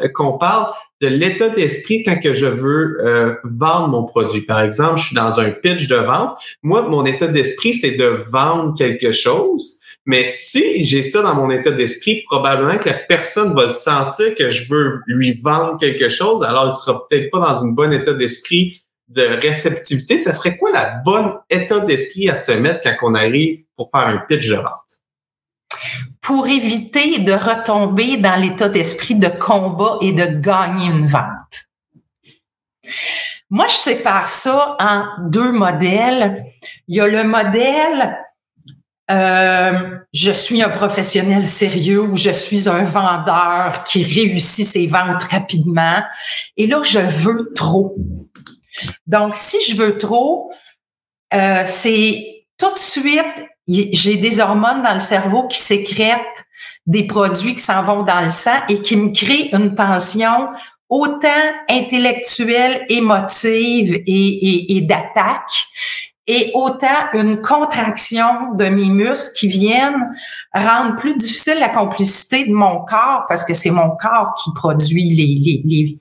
[0.00, 0.66] euh, qu'on parle
[1.00, 4.42] de l'état d'esprit quand que je veux euh, vendre mon produit.
[4.42, 6.38] Par exemple, je suis dans un pitch de vente.
[6.62, 9.80] Moi, mon état d'esprit, c'est de vendre quelque chose.
[10.06, 14.50] Mais si j'ai ça dans mon état d'esprit, probablement que la personne va sentir que
[14.50, 18.14] je veux lui vendre quelque chose, alors il sera peut-être pas dans une bonne état
[18.14, 20.18] d'esprit de réceptivité.
[20.18, 24.06] Ça serait quoi la bonne état d'esprit à se mettre quand on arrive pour faire
[24.06, 25.00] un pitch de vente?
[26.20, 31.66] Pour éviter de retomber dans l'état d'esprit de combat et de gagner une vente.
[33.50, 36.44] Moi, je sépare ça en deux modèles.
[36.86, 38.16] Il y a le modèle
[39.10, 45.22] euh, je suis un professionnel sérieux ou je suis un vendeur qui réussit ses ventes
[45.30, 46.02] rapidement.
[46.56, 47.96] Et là, je veux trop.
[49.06, 50.50] Donc, si je veux trop,
[51.34, 56.44] euh, c'est tout de suite, j'ai des hormones dans le cerveau qui sécrètent
[56.86, 60.48] des produits qui s'en vont dans le sang et qui me créent une tension
[60.88, 61.28] autant
[61.68, 65.66] intellectuelle, émotive et, et d'attaque
[66.26, 70.10] et autant une contraction de mes muscles qui viennent
[70.52, 75.10] rendre plus difficile la complicité de mon corps parce que c'est mon corps qui produit
[75.10, 76.00] les, les, les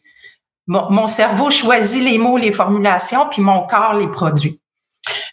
[0.68, 4.60] mon, cerveau choisit les mots, les formulations, puis mon corps les produit.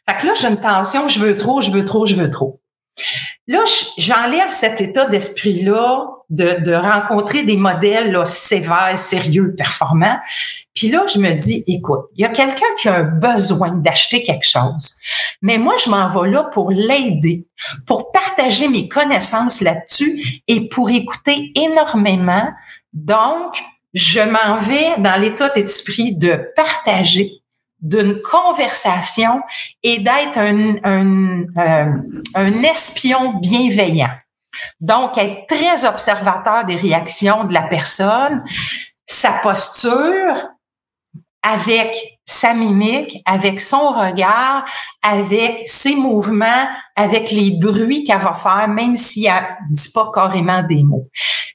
[0.08, 2.60] Fait que là, j'ai une tension, je veux trop, je veux trop, je veux trop.
[3.48, 3.64] Là,
[3.98, 10.18] j'enlève cet état d'esprit-là de, de rencontrer des modèles là, sévères, sérieux, performants.
[10.74, 14.22] Puis là, je me dis, écoute, il y a quelqu'un qui a un besoin d'acheter
[14.22, 14.94] quelque chose.
[15.42, 17.46] Mais moi, je m'en vais là pour l'aider,
[17.86, 22.48] pour partager mes connaissances là-dessus et pour écouter énormément.
[22.92, 23.56] Donc,
[23.92, 27.41] je m'en vais dans l'état d'esprit de partager,
[27.82, 29.42] d'une conversation
[29.82, 31.92] et d'être un, un, euh,
[32.34, 34.14] un espion bienveillant.
[34.80, 38.42] Donc, être très observateur des réactions de la personne,
[39.06, 40.48] sa posture,
[41.42, 44.64] avec sa mimique, avec son regard,
[45.02, 50.62] avec ses mouvements, avec les bruits qu'elle va faire, même si elle dit pas carrément
[50.62, 51.08] des mots.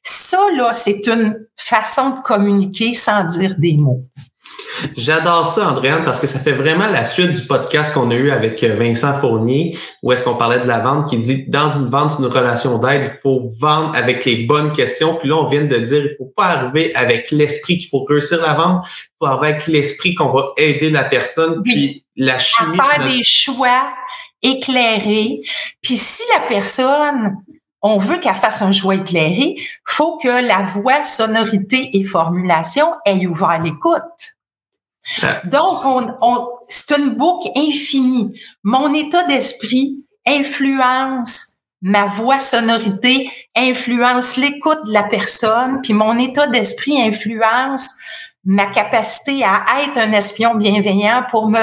[0.03, 4.03] Ça, là, c'est une façon de communiquer sans dire des mots.
[4.95, 8.31] J'adore ça, Andréane, parce que ça fait vraiment la suite du podcast qu'on a eu
[8.31, 11.89] avec euh, Vincent Fournier, où est-ce qu'on parlait de la vente, qui dit dans une
[11.89, 15.15] vente, une relation d'aide, il faut vendre avec les bonnes questions.
[15.15, 18.41] Puis là, on vient de dire, il faut pas arriver avec l'esprit qu'il faut réussir
[18.41, 22.77] la vente, il faut arriver avec l'esprit qu'on va aider la personne, puis la chimie.
[22.79, 23.93] À faire des choix
[24.41, 25.41] éclairés.
[25.81, 27.37] Puis si la personne
[27.83, 33.27] on veut qu'elle fasse un choix éclairé, faut que la voix, sonorité et formulation aient
[33.27, 34.36] ouvert l'écoute.
[35.45, 35.79] Donc,
[36.21, 38.39] on, c'est une boucle infinie.
[38.63, 46.47] Mon état d'esprit influence ma voix sonorité, influence l'écoute de la personne, puis mon état
[46.47, 47.93] d'esprit influence
[48.43, 51.59] ma capacité à être un espion bienveillant pour me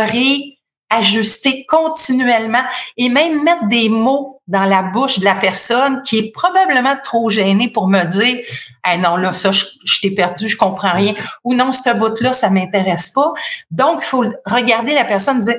[0.91, 2.65] réajuster continuellement
[2.97, 7.31] et même mettre des mots dans la bouche de la personne qui est probablement trop
[7.31, 8.45] gênée pour me dire
[8.85, 9.65] hey, non là ça je,
[10.03, 13.33] t'ai perdu je comprends rien ou non ce bout là ça m'intéresse pas
[13.71, 15.57] donc il faut regarder la personne et dire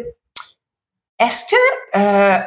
[1.19, 2.39] est-ce que euh,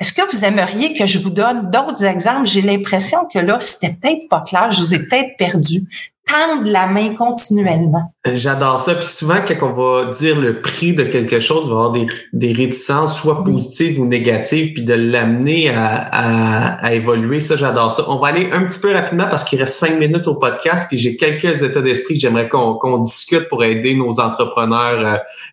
[0.00, 2.46] est-ce que vous aimeriez que je vous donne d'autres exemples?
[2.46, 5.88] J'ai l'impression que là, c'était peut-être pas clair, je vous ai peut-être perdu
[6.28, 8.12] tendre la main continuellement.
[8.26, 8.94] J'adore ça.
[8.94, 11.92] Puis souvent, quand on va dire le prix de quelque chose, il va y avoir
[11.92, 17.40] des, des réticences, soit positives ou négatives, puis de l'amener à, à, évoluer.
[17.40, 18.04] Ça, j'adore ça.
[18.08, 20.98] On va aller un petit peu rapidement parce qu'il reste cinq minutes au podcast, puis
[20.98, 25.00] j'ai quelques états d'esprit que j'aimerais qu'on discute pour aider nos entrepreneurs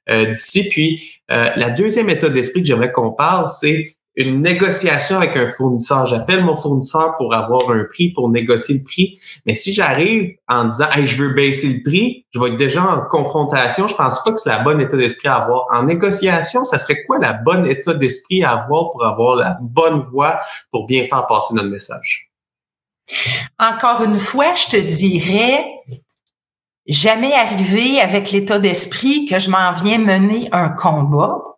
[0.10, 0.68] euh, euh, d'ici.
[0.70, 5.51] Puis euh, la deuxième état d'esprit que j'aimerais qu'on parle, c'est une négociation avec un
[5.51, 6.06] fournisseur.
[6.06, 9.19] J'appelle mon fournisseur pour avoir un prix, pour négocier le prix.
[9.45, 12.84] Mais si j'arrive en disant hey, je veux baisser le prix, je vais être déjà
[12.84, 13.88] en confrontation.
[13.88, 15.65] Je pense pas que c'est la bonne état d'esprit à avoir.
[15.71, 20.04] En négociation, ça serait quoi la bonne état d'esprit à avoir pour avoir la bonne
[20.04, 20.39] voix
[20.71, 22.32] pour bien faire passer notre message?
[23.60, 25.65] Encore une fois, je te dirais
[26.88, 31.55] jamais arriver avec l'état d'esprit que je m'en viens mener un combat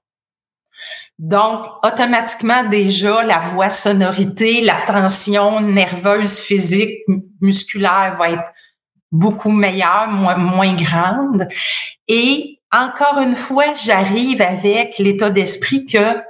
[1.20, 7.00] donc, automatiquement, déjà, la voix sonorité, la tension nerveuse, physique,
[7.42, 8.54] musculaire va être
[9.12, 11.48] beaucoup meilleure, moins, grande.
[12.08, 16.22] Et encore une fois, j'arrive avec l'état d'esprit que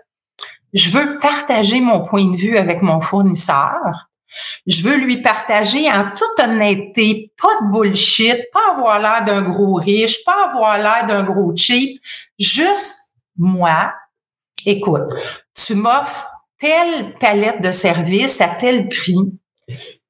[0.74, 4.08] je veux partager mon point de vue avec mon fournisseur.
[4.68, 9.76] Je veux lui partager en toute honnêteté, pas de bullshit, pas avoir l'air d'un gros
[9.76, 12.00] riche, pas avoir l'air d'un gros cheap,
[12.38, 13.94] juste moi,
[14.68, 15.04] écoute,
[15.54, 19.40] tu m'offres telle palette de services à tel prix.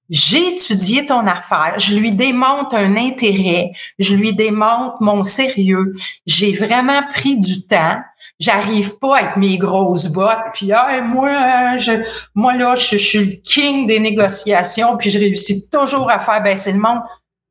[0.09, 5.95] J'ai étudié ton affaire, je lui démontre un intérêt, je lui démontre mon sérieux.
[6.25, 7.97] J'ai vraiment pris du temps.
[8.39, 10.71] J'arrive pas avec mes grosses bottes, puis
[11.03, 11.91] moi, je,
[12.35, 16.41] moi là, je, je, suis le king des négociations, puis je réussis toujours à faire
[16.41, 17.01] baisser le monde.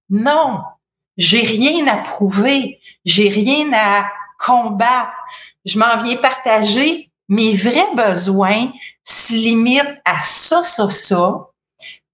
[0.09, 0.61] Non,
[1.19, 4.07] j'ai rien à prouver, j'ai rien à
[4.39, 5.13] combattre
[5.67, 11.49] je m'en viens partager mes vrais besoins se limitent à ça, ça, ça.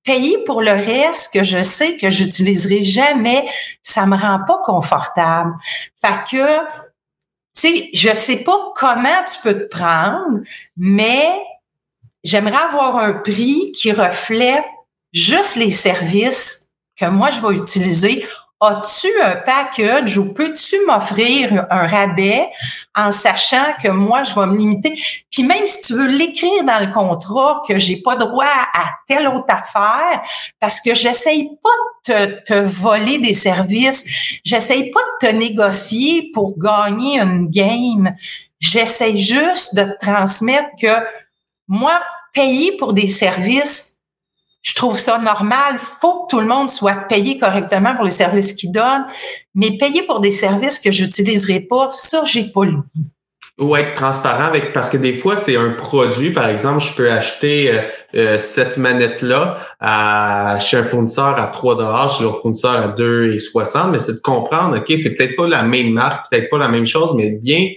[0.04, 3.48] Payer pour le reste que je sais que j'utiliserai jamais,
[3.82, 5.54] ça me rend pas confortable.
[6.04, 6.64] Fait que, tu
[7.52, 10.40] sais, je sais pas comment tu peux te prendre,
[10.76, 11.40] mais
[12.24, 14.64] j'aimerais avoir un prix qui reflète
[15.12, 18.26] juste les services que moi je vais utiliser
[18.64, 22.48] As-tu un package ou peux-tu m'offrir un rabais
[22.94, 25.02] en sachant que moi, je vais me limiter?
[25.32, 29.26] Puis même si tu veux l'écrire dans le contrat que j'ai pas droit à telle
[29.26, 30.22] autre affaire,
[30.60, 34.04] parce que j'essaye pas de te, te voler des services,
[34.44, 38.14] j'essaye pas de te négocier pour gagner une game.
[38.60, 41.04] J'essaye juste de te transmettre que
[41.66, 42.00] moi,
[42.32, 43.91] payer pour des services,
[44.62, 45.78] je trouve ça normal.
[45.78, 49.04] Faut que tout le monde soit payé correctement pour les services qu'il donne,
[49.54, 52.84] mais payer pour des services que j'utiliserai pas, ça, j'ai pas le goût.
[53.58, 57.12] Ou être transparent avec parce que des fois c'est un produit par exemple je peux
[57.12, 57.82] acheter euh,
[58.14, 62.88] euh, cette manette là à, chez un fournisseur à 3 dollars chez l'autre fournisseur à
[62.88, 66.68] 2,60 mais c'est de comprendre ok c'est peut-être pas la même marque peut-être pas la
[66.68, 67.68] même chose mais bien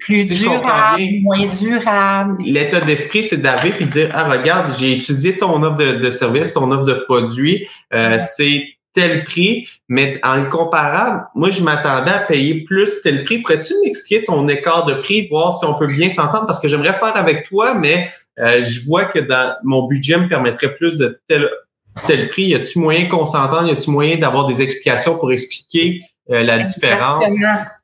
[0.00, 2.42] plus durable, moins durable.
[2.44, 6.54] L'état d'esprit, c'est et de dire, ah, regarde, j'ai étudié ton offre de, de service,
[6.54, 12.10] ton offre de produit, euh, c'est tel prix, mais en le comparant, moi, je m'attendais
[12.10, 13.38] à payer plus tel prix.
[13.38, 16.46] Pourrais-tu m'expliquer ton écart de prix, voir si on peut bien s'entendre?
[16.46, 18.10] Parce que j'aimerais faire avec toi, mais
[18.40, 21.48] euh, je vois que dans mon budget me permettrait plus de tel,
[22.06, 22.44] tel prix.
[22.44, 23.68] Y a-tu moyen qu'on s'entende?
[23.68, 27.24] Y a-tu moyen d'avoir des explications pour expliquer euh, la différence?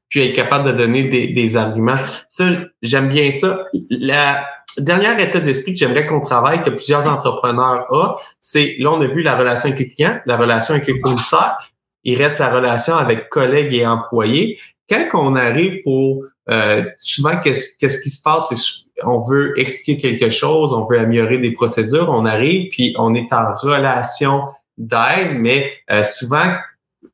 [0.08, 1.94] Puis être capable de donner des, des arguments.
[2.28, 2.44] Ça,
[2.82, 3.66] j'aime bien ça.
[3.90, 4.46] La
[4.78, 9.06] dernière état d'esprit que j'aimerais qu'on travaille, que plusieurs entrepreneurs ont, c'est, là, on a
[9.06, 11.58] vu la relation avec les clients, la relation avec les fournisseurs.
[12.04, 14.60] il reste la relation avec collègues et employés.
[14.88, 20.30] Quand on arrive pour euh, souvent qu'est-ce qu'est-ce qui se passe, on veut expliquer quelque
[20.30, 24.44] chose, on veut améliorer des procédures, on arrive puis on est en relation
[24.78, 26.54] d'aide, mais euh, souvent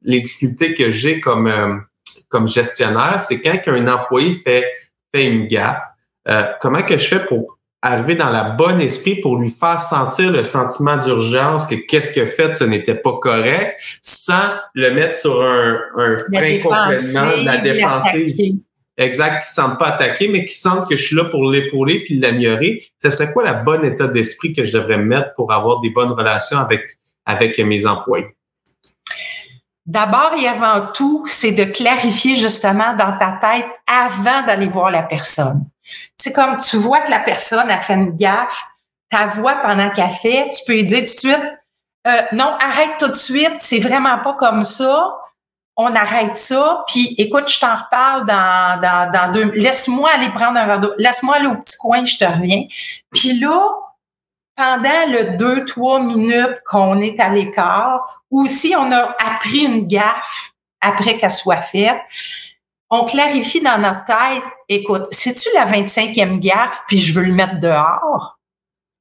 [0.03, 1.77] les difficultés que j'ai comme euh,
[2.33, 4.65] comme gestionnaire, c'est quand un employé fait
[5.15, 5.83] fait une gaffe,
[6.61, 10.45] comment que je fais pour arriver dans la bonne esprit pour lui faire sentir le
[10.45, 15.81] sentiment d'urgence que qu'est-ce que fait ce n'était pas correct sans le mettre sur un,
[15.97, 18.61] un frein complètement la défensive.
[18.99, 22.05] Exact, qui ne semble pas attaquer, mais qui semble que je suis là pour l'épauler
[22.05, 22.85] puis l'améliorer.
[23.03, 26.13] Ce serait quoi la bonne état d'esprit que je devrais mettre pour avoir des bonnes
[26.13, 28.37] relations avec, avec mes employés?
[29.85, 35.03] D'abord et avant tout, c'est de clarifier justement dans ta tête avant d'aller voir la
[35.03, 35.67] personne.
[36.17, 38.67] C'est comme tu vois que la personne a fait une gaffe,
[39.11, 41.53] ta voix pendant qu'elle fait, tu peux lui dire tout de suite,
[42.07, 45.19] euh, non, arrête tout de suite, c'est vraiment pas comme ça.
[45.77, 49.51] On arrête ça, puis écoute, je t'en reparle dans, dans, dans deux.
[49.53, 50.93] Laisse-moi aller prendre un verre d'eau.
[50.99, 52.65] Laisse-moi aller au petit coin, je te reviens.
[53.11, 53.71] Puis là,
[54.57, 59.87] pendant le deux, trois minutes qu'on est à l'écart, ou si on a appris une
[59.87, 62.01] gaffe après qu'elle soit faite,
[62.91, 67.59] on clarifie dans notre tête, écoute, c'est-tu la 25e gaffe, puis je veux le mettre
[67.59, 68.39] dehors?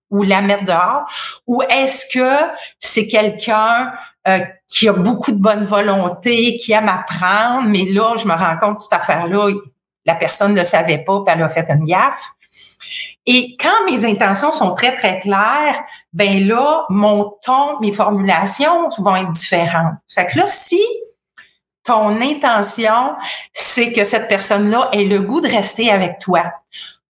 [0.09, 1.05] Ou la mettre dehors?
[1.47, 3.91] Ou est-ce que c'est quelqu'un
[4.27, 4.39] euh,
[4.69, 8.77] qui a beaucoup de bonne volonté, qui aime apprendre, mais là, je me rends compte
[8.77, 9.51] que cette affaire-là,
[10.05, 12.29] la personne ne le savait pas, puis elle a fait une gaffe.
[13.25, 19.15] Et quand mes intentions sont très, très claires, ben là, mon ton, mes formulations vont
[19.15, 19.95] être différentes.
[20.07, 20.81] Fait que là, si
[21.83, 23.13] ton intention,
[23.53, 26.43] c'est que cette personne-là ait le goût de rester avec toi,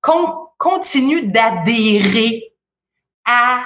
[0.01, 2.53] qu'on continue d'adhérer
[3.25, 3.61] à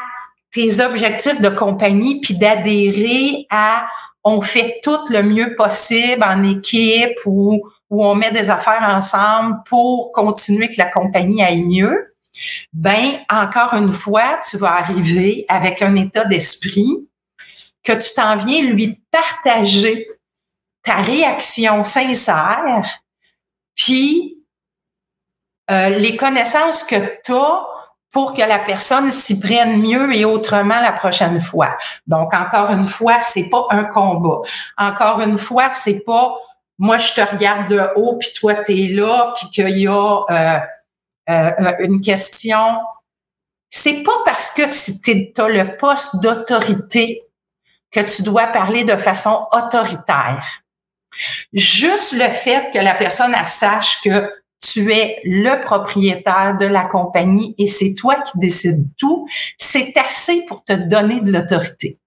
[0.52, 3.88] tes objectifs de compagnie, puis d'adhérer à
[4.24, 9.58] on fait tout le mieux possible en équipe ou, ou on met des affaires ensemble
[9.70, 12.15] pour continuer que la compagnie aille mieux
[12.74, 17.08] ben encore une fois, tu vas arriver avec un état d'esprit
[17.84, 20.08] que tu t'en viens lui partager
[20.84, 22.84] ta réaction sincère,
[23.76, 24.38] puis
[25.72, 27.66] euh, les connaissances que tu as
[28.12, 31.76] pour que la personne s'y prenne mieux et autrement la prochaine fois.
[32.08, 34.40] Donc, encore une fois, c'est pas un combat.
[34.78, 36.34] Encore une fois, c'est pas
[36.78, 40.24] moi je te regarde de haut puis toi tu es là puis qu'il y a
[40.30, 40.60] euh,
[41.30, 42.78] euh, euh, une question.
[43.70, 44.62] C'est pas parce que
[45.04, 47.24] tu as le poste d'autorité
[47.92, 50.64] que tu dois parler de façon autoritaire.
[51.54, 57.56] Juste le fait que la personne sache que tu es le propriétaire de la compagnie
[57.58, 62.00] et c'est toi qui décides tout, c'est assez pour te donner de l'autorité.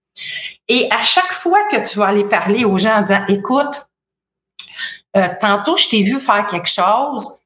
[0.68, 3.88] Et à chaque fois que tu vas aller parler aux gens en disant, écoute,
[5.16, 7.42] euh, tantôt je t'ai vu faire quelque chose,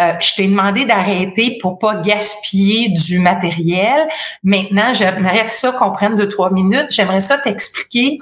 [0.00, 4.08] euh, je t'ai demandé d'arrêter pour pas gaspiller du matériel.
[4.42, 6.90] Maintenant, j'aimerais ça qu'on prenne deux, trois minutes.
[6.90, 8.18] J'aimerais ça t'expliquer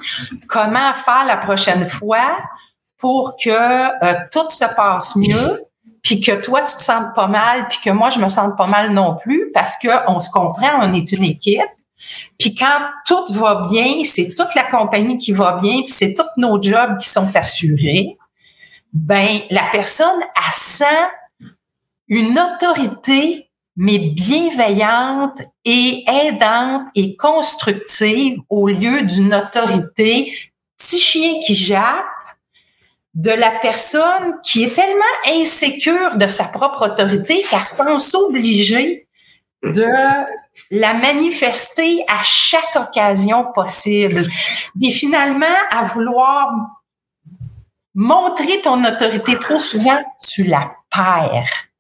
[0.49, 2.39] comment faire la prochaine fois
[2.99, 5.63] pour que euh, tout se passe mieux,
[6.03, 8.67] puis que toi, tu te sentes pas mal, puis que moi, je me sente pas
[8.67, 11.61] mal non plus, parce que on se comprend, on est une équipe.
[12.39, 16.29] Puis quand tout va bien, c'est toute la compagnie qui va bien, puis c'est tous
[16.37, 18.19] nos jobs qui sont assurés.
[18.93, 20.85] Ben, la personne, a sent
[22.09, 30.33] une autorité, mais bienveillante et aidante et constructive au lieu d'une autorité
[30.79, 32.05] petit chien qui jappe
[33.15, 39.07] de la personne qui est tellement insécure de sa propre autorité qu'elle se pense obligée
[39.63, 39.87] de
[40.71, 44.23] la manifester à chaque occasion possible.
[44.77, 46.51] Mais finalement, à vouloir
[47.95, 51.72] montrer ton autorité trop souvent, tu la perds.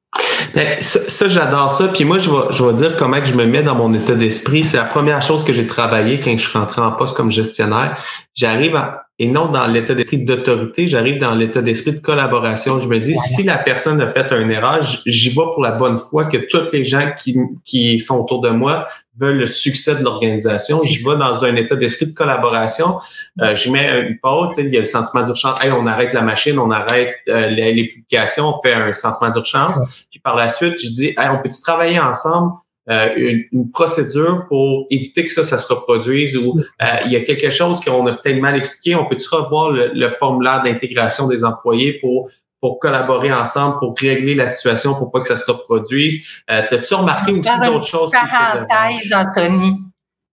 [0.54, 1.88] Ben, ça, j'adore ça.
[1.88, 4.64] Puis moi, je vais, je vais dire comment je me mets dans mon état d'esprit.
[4.64, 7.96] C'est la première chose que j'ai travaillé quand je suis rentré en poste comme gestionnaire.
[8.34, 8.80] J'arrive
[9.22, 12.80] et non dans l'état d'esprit d'autorité, j'arrive dans l'état d'esprit de collaboration.
[12.80, 15.96] Je me dis, si la personne a fait un erreur, j'y vais pour la bonne
[15.96, 20.02] foi que tous les gens qui, qui sont autour de moi veulent le succès de
[20.02, 20.80] l'organisation.
[20.82, 22.98] J'y vais dans un état d'esprit de collaboration.
[23.40, 25.64] Euh, je mets une pause, il y a le sentiment d'urgence.
[25.64, 30.04] Hey, on arrête la machine, on arrête euh, les, publications, on fait un sentiment d'urgence.
[30.10, 32.54] Puis par la suite, je dis, hey, on peut-tu travailler ensemble?
[32.90, 33.14] Euh,
[33.52, 37.48] une, procédure pour éviter que ça, ça se reproduise ou euh, il y a quelque
[37.48, 42.28] chose qu'on a peut-être mal expliqué, on peut-tu revoir le, formulaire d'intégration des employés pour
[42.60, 46.24] pour collaborer ensemble, pour régler la situation, pour pas que ça se reproduise?
[46.48, 48.12] Euh, T'as-tu remarqué aussi d'autres choses?
[48.12, 49.78] Parenthèse, Anthony.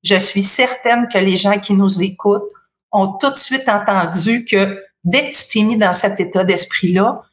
[0.03, 2.49] Je suis certaine que les gens qui nous écoutent
[2.91, 7.23] ont tout de suite entendu que dès que tu t'es mis dans cet état d'esprit-là,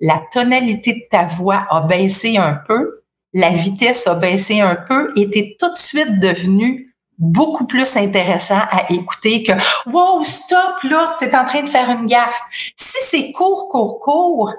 [0.00, 2.95] la tonalité de ta voix a baissé un peu,
[3.36, 8.62] la vitesse a baissé un peu et t'es tout de suite devenu beaucoup plus intéressant
[8.70, 9.52] à écouter que
[9.90, 12.40] wow stop là t'es en train de faire une gaffe
[12.76, 14.52] si c'est court court court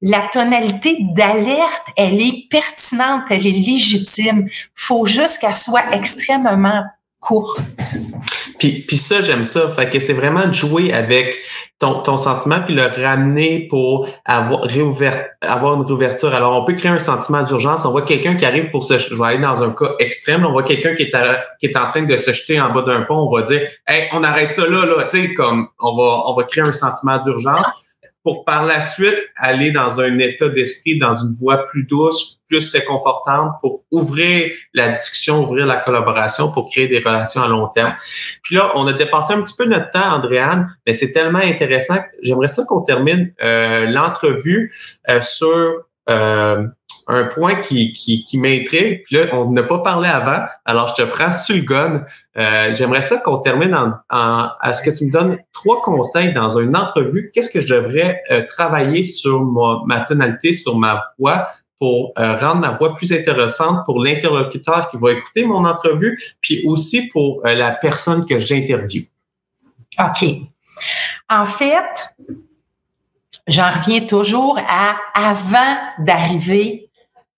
[0.00, 6.82] la tonalité d'alerte elle est pertinente elle est légitime faut juste qu'elle soit extrêmement
[7.22, 7.62] courte.
[8.58, 9.68] Puis, puis ça, j'aime ça.
[9.68, 11.36] Fait que c'est vraiment de jouer avec
[11.78, 16.34] ton, ton sentiment puis le ramener pour avoir, réouvert, avoir une réouverture.
[16.34, 17.84] Alors, on peut créer un sentiment d'urgence.
[17.84, 18.98] On voit quelqu'un qui arrive pour se...
[18.98, 20.44] Je vais aller dans un cas extrême.
[20.46, 21.12] On voit quelqu'un qui est,
[21.60, 23.28] qui est en train de se jeter en bas d'un pont.
[23.28, 25.04] On va dire, hey, on arrête ça là, là.
[25.04, 27.84] Tu sais, comme on va, on va créer un sentiment d'urgence
[28.22, 32.72] pour par la suite aller dans un état d'esprit, dans une voie plus douce, plus
[32.72, 37.94] réconfortante, pour ouvrir la discussion, ouvrir la collaboration, pour créer des relations à long terme.
[38.42, 41.96] Puis là, on a dépassé un petit peu notre temps, Andréane, mais c'est tellement intéressant.
[42.22, 44.72] J'aimerais ça qu'on termine euh, l'entrevue
[45.10, 46.66] euh, sur euh,
[47.08, 49.02] un point qui, qui, qui m'intrigue.
[49.04, 52.04] Puis là, on n'a pas parlé avant, alors je te prends sur le gun.
[52.36, 56.32] Euh, j'aimerais ça qu'on termine en, en, à ce que tu me donnes trois conseils
[56.32, 57.30] dans une entrevue.
[57.34, 61.48] Qu'est-ce que je devrais euh, travailler sur ma, ma, tonalité, sur ma voix
[61.78, 66.62] pour euh, rendre ma voix plus intéressante pour l'interlocuteur qui va écouter mon entrevue, puis
[66.66, 69.08] aussi pour la personne que j'interviewe?
[69.98, 70.24] OK.
[71.28, 72.14] En fait,
[73.46, 76.90] j'en reviens toujours à avant d'arriver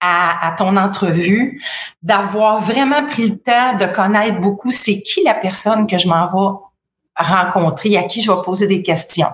[0.06, 1.62] à, ton entrevue,
[2.02, 6.26] d'avoir vraiment pris le temps de connaître beaucoup c'est qui la personne que je m'en
[6.26, 6.58] vais
[7.16, 9.28] rencontrer, à qui je vais poser des questions.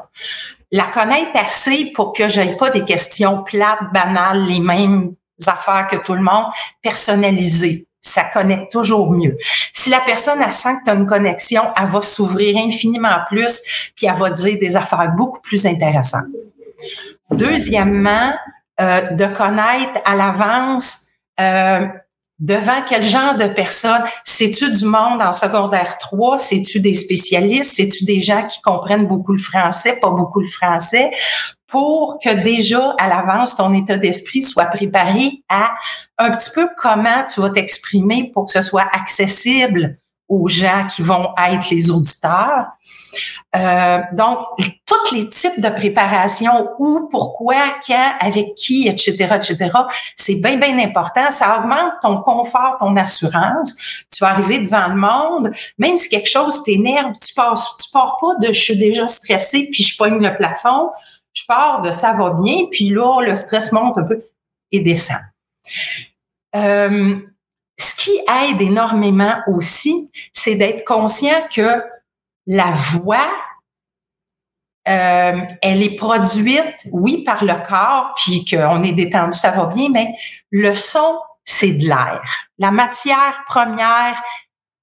[0.71, 5.15] La connaître assez pour que j'aille pas des questions plates, banales, les mêmes
[5.45, 6.47] affaires que tout le monde,
[6.83, 7.87] personnalisées.
[8.01, 9.37] Ça connecte toujours mieux.
[9.73, 13.63] Si la personne elle sent que tu as une connexion, elle va s'ouvrir infiniment plus,
[13.97, 16.29] puis elle va dire des affaires beaucoup plus intéressantes.
[17.31, 18.33] Deuxièmement,
[18.81, 21.09] euh, de connaître à l'avance
[21.39, 21.87] euh,
[22.39, 24.03] devant quel genre de personnes.
[24.25, 26.39] C'est-tu du monde en secondaire 3?
[26.39, 27.77] C'est-tu des spécialistes?
[27.77, 31.11] C'est-tu des gens qui comprennent beaucoup le français, pas beaucoup le français?
[31.67, 35.75] Pour que déjà, à l'avance, ton état d'esprit soit préparé à
[36.17, 39.99] un petit peu comment tu vas t'exprimer pour que ce soit accessible
[40.31, 42.67] aux gens qui vont être les auditeurs.
[43.57, 44.39] Euh, donc,
[44.87, 49.71] tous les types de préparation, où, pourquoi, quand, avec qui, etc., etc.,
[50.15, 51.33] c'est bien, bien important.
[51.33, 53.75] Ça augmente ton confort, ton assurance.
[54.09, 58.17] Tu vas arriver devant le monde, même si quelque chose t'énerve, tu passes, tu pars
[58.21, 60.91] pas de je suis déjà stressé puis je pogne le plafond.
[61.33, 64.23] Je pars de ça va bien, puis là, le stress monte un peu
[64.71, 65.21] et descend.
[66.55, 67.17] Euh,
[67.81, 71.83] ce qui aide énormément aussi, c'est d'être conscient que
[72.47, 73.31] la voix,
[74.89, 79.89] euh, elle est produite, oui, par le corps, puis qu'on est détendu, ça va bien,
[79.89, 80.15] mais
[80.51, 82.23] le son, c'est de l'air.
[82.59, 84.21] La matière première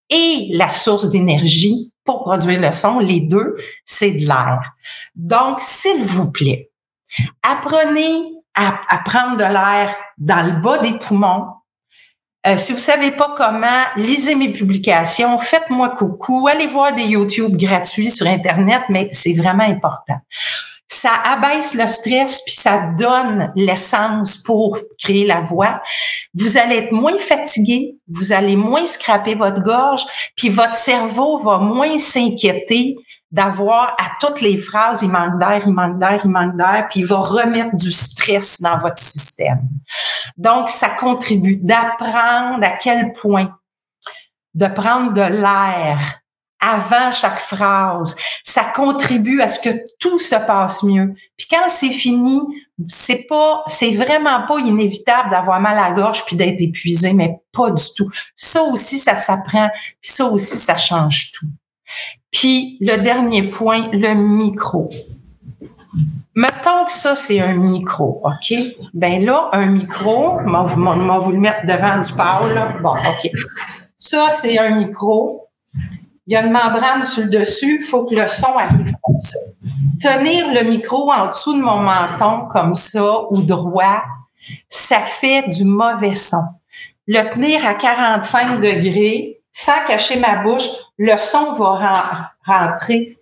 [0.09, 4.61] et la source d'énergie pour produire le son, les deux, c'est de l'air.
[5.15, 6.71] Donc, s'il vous plaît,
[7.43, 8.23] apprenez
[8.55, 11.45] à, à prendre de l'air dans le bas des poumons,
[12.47, 17.57] euh, si vous savez pas comment, lisez mes publications, faites-moi coucou, allez voir des YouTube
[17.57, 20.17] gratuits sur Internet, mais c'est vraiment important.
[20.87, 25.81] Ça abaisse le stress, puis ça donne l'essence pour créer la voix.
[26.33, 30.05] Vous allez être moins fatigué, vous allez moins scraper votre gorge,
[30.37, 32.95] puis votre cerveau va moins s'inquiéter
[33.31, 37.01] d'avoir à toutes les phrases, il manque d'air, il manque d'air, il manque d'air, puis
[37.01, 39.67] il va remettre du stress dans votre système.
[40.37, 43.57] Donc, ça contribue d'apprendre à quel point
[44.53, 46.21] de prendre de l'air
[46.59, 51.13] avant chaque phrase, ça contribue à ce que tout se passe mieux.
[51.37, 52.39] Puis quand c'est fini,
[52.87, 57.35] c'est pas, c'est vraiment pas inévitable d'avoir mal à la gorge puis d'être épuisé, mais
[57.53, 58.09] pas du tout.
[58.35, 59.69] Ça aussi, ça s'apprend,
[60.01, 61.45] puis ça aussi, ça change tout.
[62.37, 64.91] Puis le dernier point, le micro.
[66.35, 68.55] Mettons que ça, c'est un micro, OK?
[68.93, 72.79] Ben là, un micro, on va vous le mettre devant du pâle.
[72.83, 73.31] Bon, OK.
[73.95, 75.47] Ça, c'est un micro.
[76.27, 77.79] Il y a une membrane sur le dessus.
[77.81, 79.39] Il faut que le son arrive comme ça.
[79.99, 84.03] Tenir le micro en dessous de mon menton comme ça ou droit,
[84.69, 86.43] ça fait du mauvais son.
[87.07, 93.17] Le tenir à 45 degrés, sans cacher ma bouche, le son va rentrer.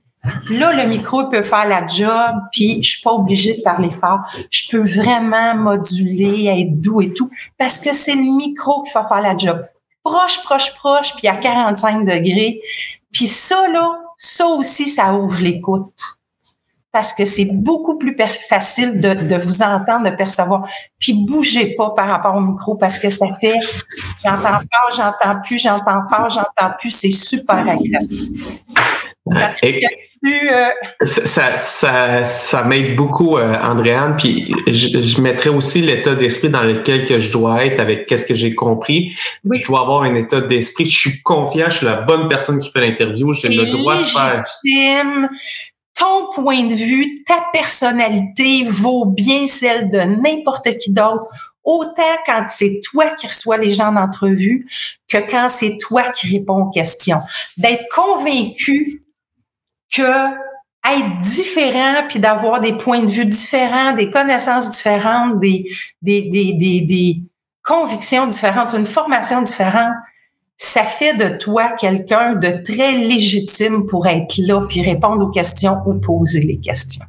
[0.50, 4.20] Là, le micro peut faire la job, puis je suis pas obligée de parler fort.
[4.52, 9.08] Je peux vraiment moduler, être doux et tout, parce que c'est le micro qui va
[9.08, 9.66] faire la job.
[10.04, 12.60] Proche, proche, proche, puis à 45 degrés.
[13.14, 16.20] Puis ça, là, ça aussi, ça ouvre l'écoute.
[16.96, 18.16] Parce que c'est beaucoup plus
[18.48, 20.66] facile de, de, vous entendre, de percevoir.
[20.98, 23.60] Puis bougez pas par rapport au micro parce que ça fait
[24.24, 26.92] j'entends fort, j'entends plus, j'entends fort, j'entends plus.
[26.92, 28.30] C'est super agressif.
[29.30, 29.52] Ça
[30.26, 30.70] euh,
[31.02, 34.16] ça, ça, ça m'aide beaucoup, euh, Andréane.
[34.18, 38.26] Puis je, je mettrais aussi l'état d'esprit dans lequel que je dois être avec qu'est-ce
[38.26, 39.14] que j'ai compris.
[39.52, 40.86] Je dois avoir un état d'esprit.
[40.86, 43.34] Je suis confiant, je suis la bonne personne qui fait l'interview.
[43.34, 44.46] J'ai le droit de faire.
[45.98, 51.28] Ton point de vue, ta personnalité vaut bien celle de n'importe qui d'autre
[51.64, 54.68] autant quand c'est toi qui reçois les gens d'entrevue
[55.10, 57.22] que quand c'est toi qui réponds aux questions.
[57.58, 59.04] D'être convaincu
[59.94, 60.02] que
[60.88, 65.66] être différent puis d'avoir des points de vue différents, des connaissances différentes, des,
[66.02, 67.22] des, des, des, des
[67.64, 69.94] convictions différentes, une formation différente,
[70.58, 75.78] ça fait de toi quelqu'un de très légitime pour être là puis répondre aux questions
[75.86, 77.06] ou poser les questions.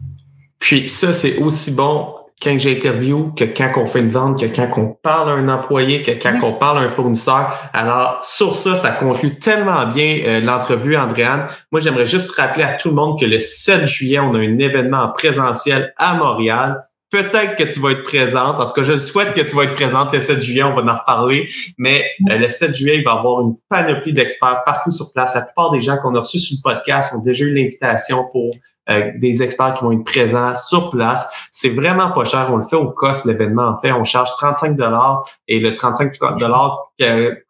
[0.58, 4.68] Puis ça, c'est aussi bon quand j'interview que quand on fait une vente, que quand
[4.76, 7.70] on parle à un employé, que quand on parle à un fournisseur.
[7.72, 11.48] Alors, sur ça, ça conclut tellement bien euh, l'entrevue, Andréane.
[11.72, 14.58] Moi, j'aimerais juste rappeler à tout le monde que le 7 juillet, on a un
[14.58, 16.86] événement en présentiel à Montréal.
[17.10, 18.58] Peut-être que tu vas être présente.
[18.58, 20.64] En tout cas, je souhaite que tu vas être présente le 7 juillet.
[20.64, 21.48] On va en reparler.
[21.78, 25.36] Mais euh, le 7 juillet, il va y avoir une panoplie d'experts partout sur place.
[25.36, 28.50] La plupart des gens qu'on a reçus sur le podcast ont déjà eu l'invitation pour
[28.90, 31.28] euh, des experts qui vont être présents sur place.
[31.50, 32.48] C'est vraiment pas cher.
[32.50, 33.68] On le fait au cost, l'événement.
[33.68, 36.92] En fait, on charge 35 dollars et le 35 dollars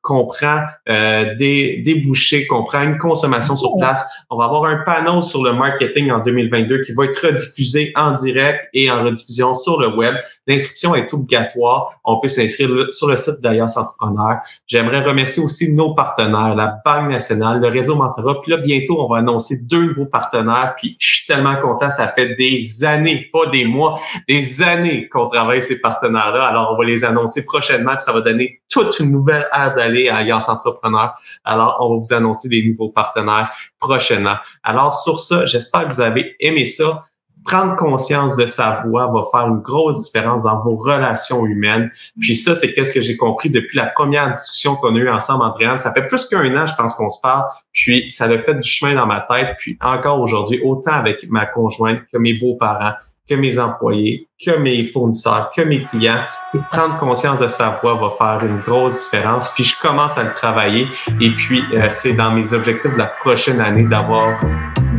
[0.03, 4.09] comprend euh, des, des bouchées, comprend une consommation sur place.
[4.31, 8.13] On va avoir un panel sur le marketing en 2022 qui va être rediffusé en
[8.13, 10.15] direct et en rediffusion sur le web.
[10.47, 12.01] L'inscription est obligatoire.
[12.05, 14.39] On peut s'inscrire sur le site d'Alias Entrepreneur.
[14.67, 18.41] J'aimerais remercier aussi nos partenaires, la Banque nationale, le réseau Mentorat.
[18.43, 20.75] Puis là, bientôt, on va annoncer deux nouveaux partenaires.
[20.77, 21.91] Puis je suis tellement content.
[21.91, 26.45] Ça fait des années, pas des mois, des années qu'on travaille ces partenaires-là.
[26.45, 27.93] Alors, on va les annoncer prochainement.
[27.93, 31.15] Puis ça va donner toute une nouvelle d'aller à Alliance Entrepreneur.
[31.45, 34.37] Alors, on va vous annoncer des nouveaux partenaires prochainement.
[34.63, 37.05] Alors, sur ça, j'espère que vous avez aimé ça
[37.47, 41.91] prendre conscience de sa voix va faire une grosse différence dans vos relations humaines.
[42.21, 45.45] Puis ça, c'est qu'est-ce que j'ai compris depuis la première discussion qu'on a eue ensemble,
[45.45, 45.79] Andréane.
[45.79, 47.45] Ça fait plus qu'un an, je pense qu'on se parle.
[47.73, 49.57] Puis ça a fait du chemin dans ma tête.
[49.59, 52.95] Puis encore aujourd'hui, autant avec ma conjointe que mes beaux-parents,
[53.29, 56.25] que mes employés, que mes fournisseurs, que mes clients.
[56.71, 59.53] Prendre conscience de sa voix va faire une grosse différence.
[59.55, 60.89] Puis je commence à le travailler.
[61.21, 64.41] Et puis euh, c'est dans mes objectifs de la prochaine année d'avoir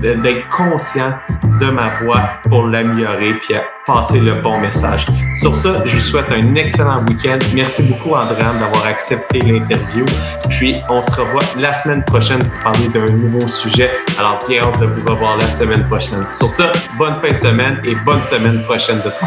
[0.02, 1.14] d'être conscient
[1.60, 3.56] de ma voix pour l'améliorer puis
[3.88, 5.06] passer le bon message.
[5.38, 7.40] Sur ça, je vous souhaite un excellent week-end.
[7.56, 10.06] Merci beaucoup, Andréane, d'avoir accepté l'interview.
[10.50, 13.92] Puis, on se revoit la semaine prochaine pour parler d'un nouveau sujet.
[14.20, 16.26] Alors, bien hâte de vous revoir la semaine prochaine.
[16.32, 19.27] Sur ça, bonne fin de semaine et bonne semaine prochaine de travail.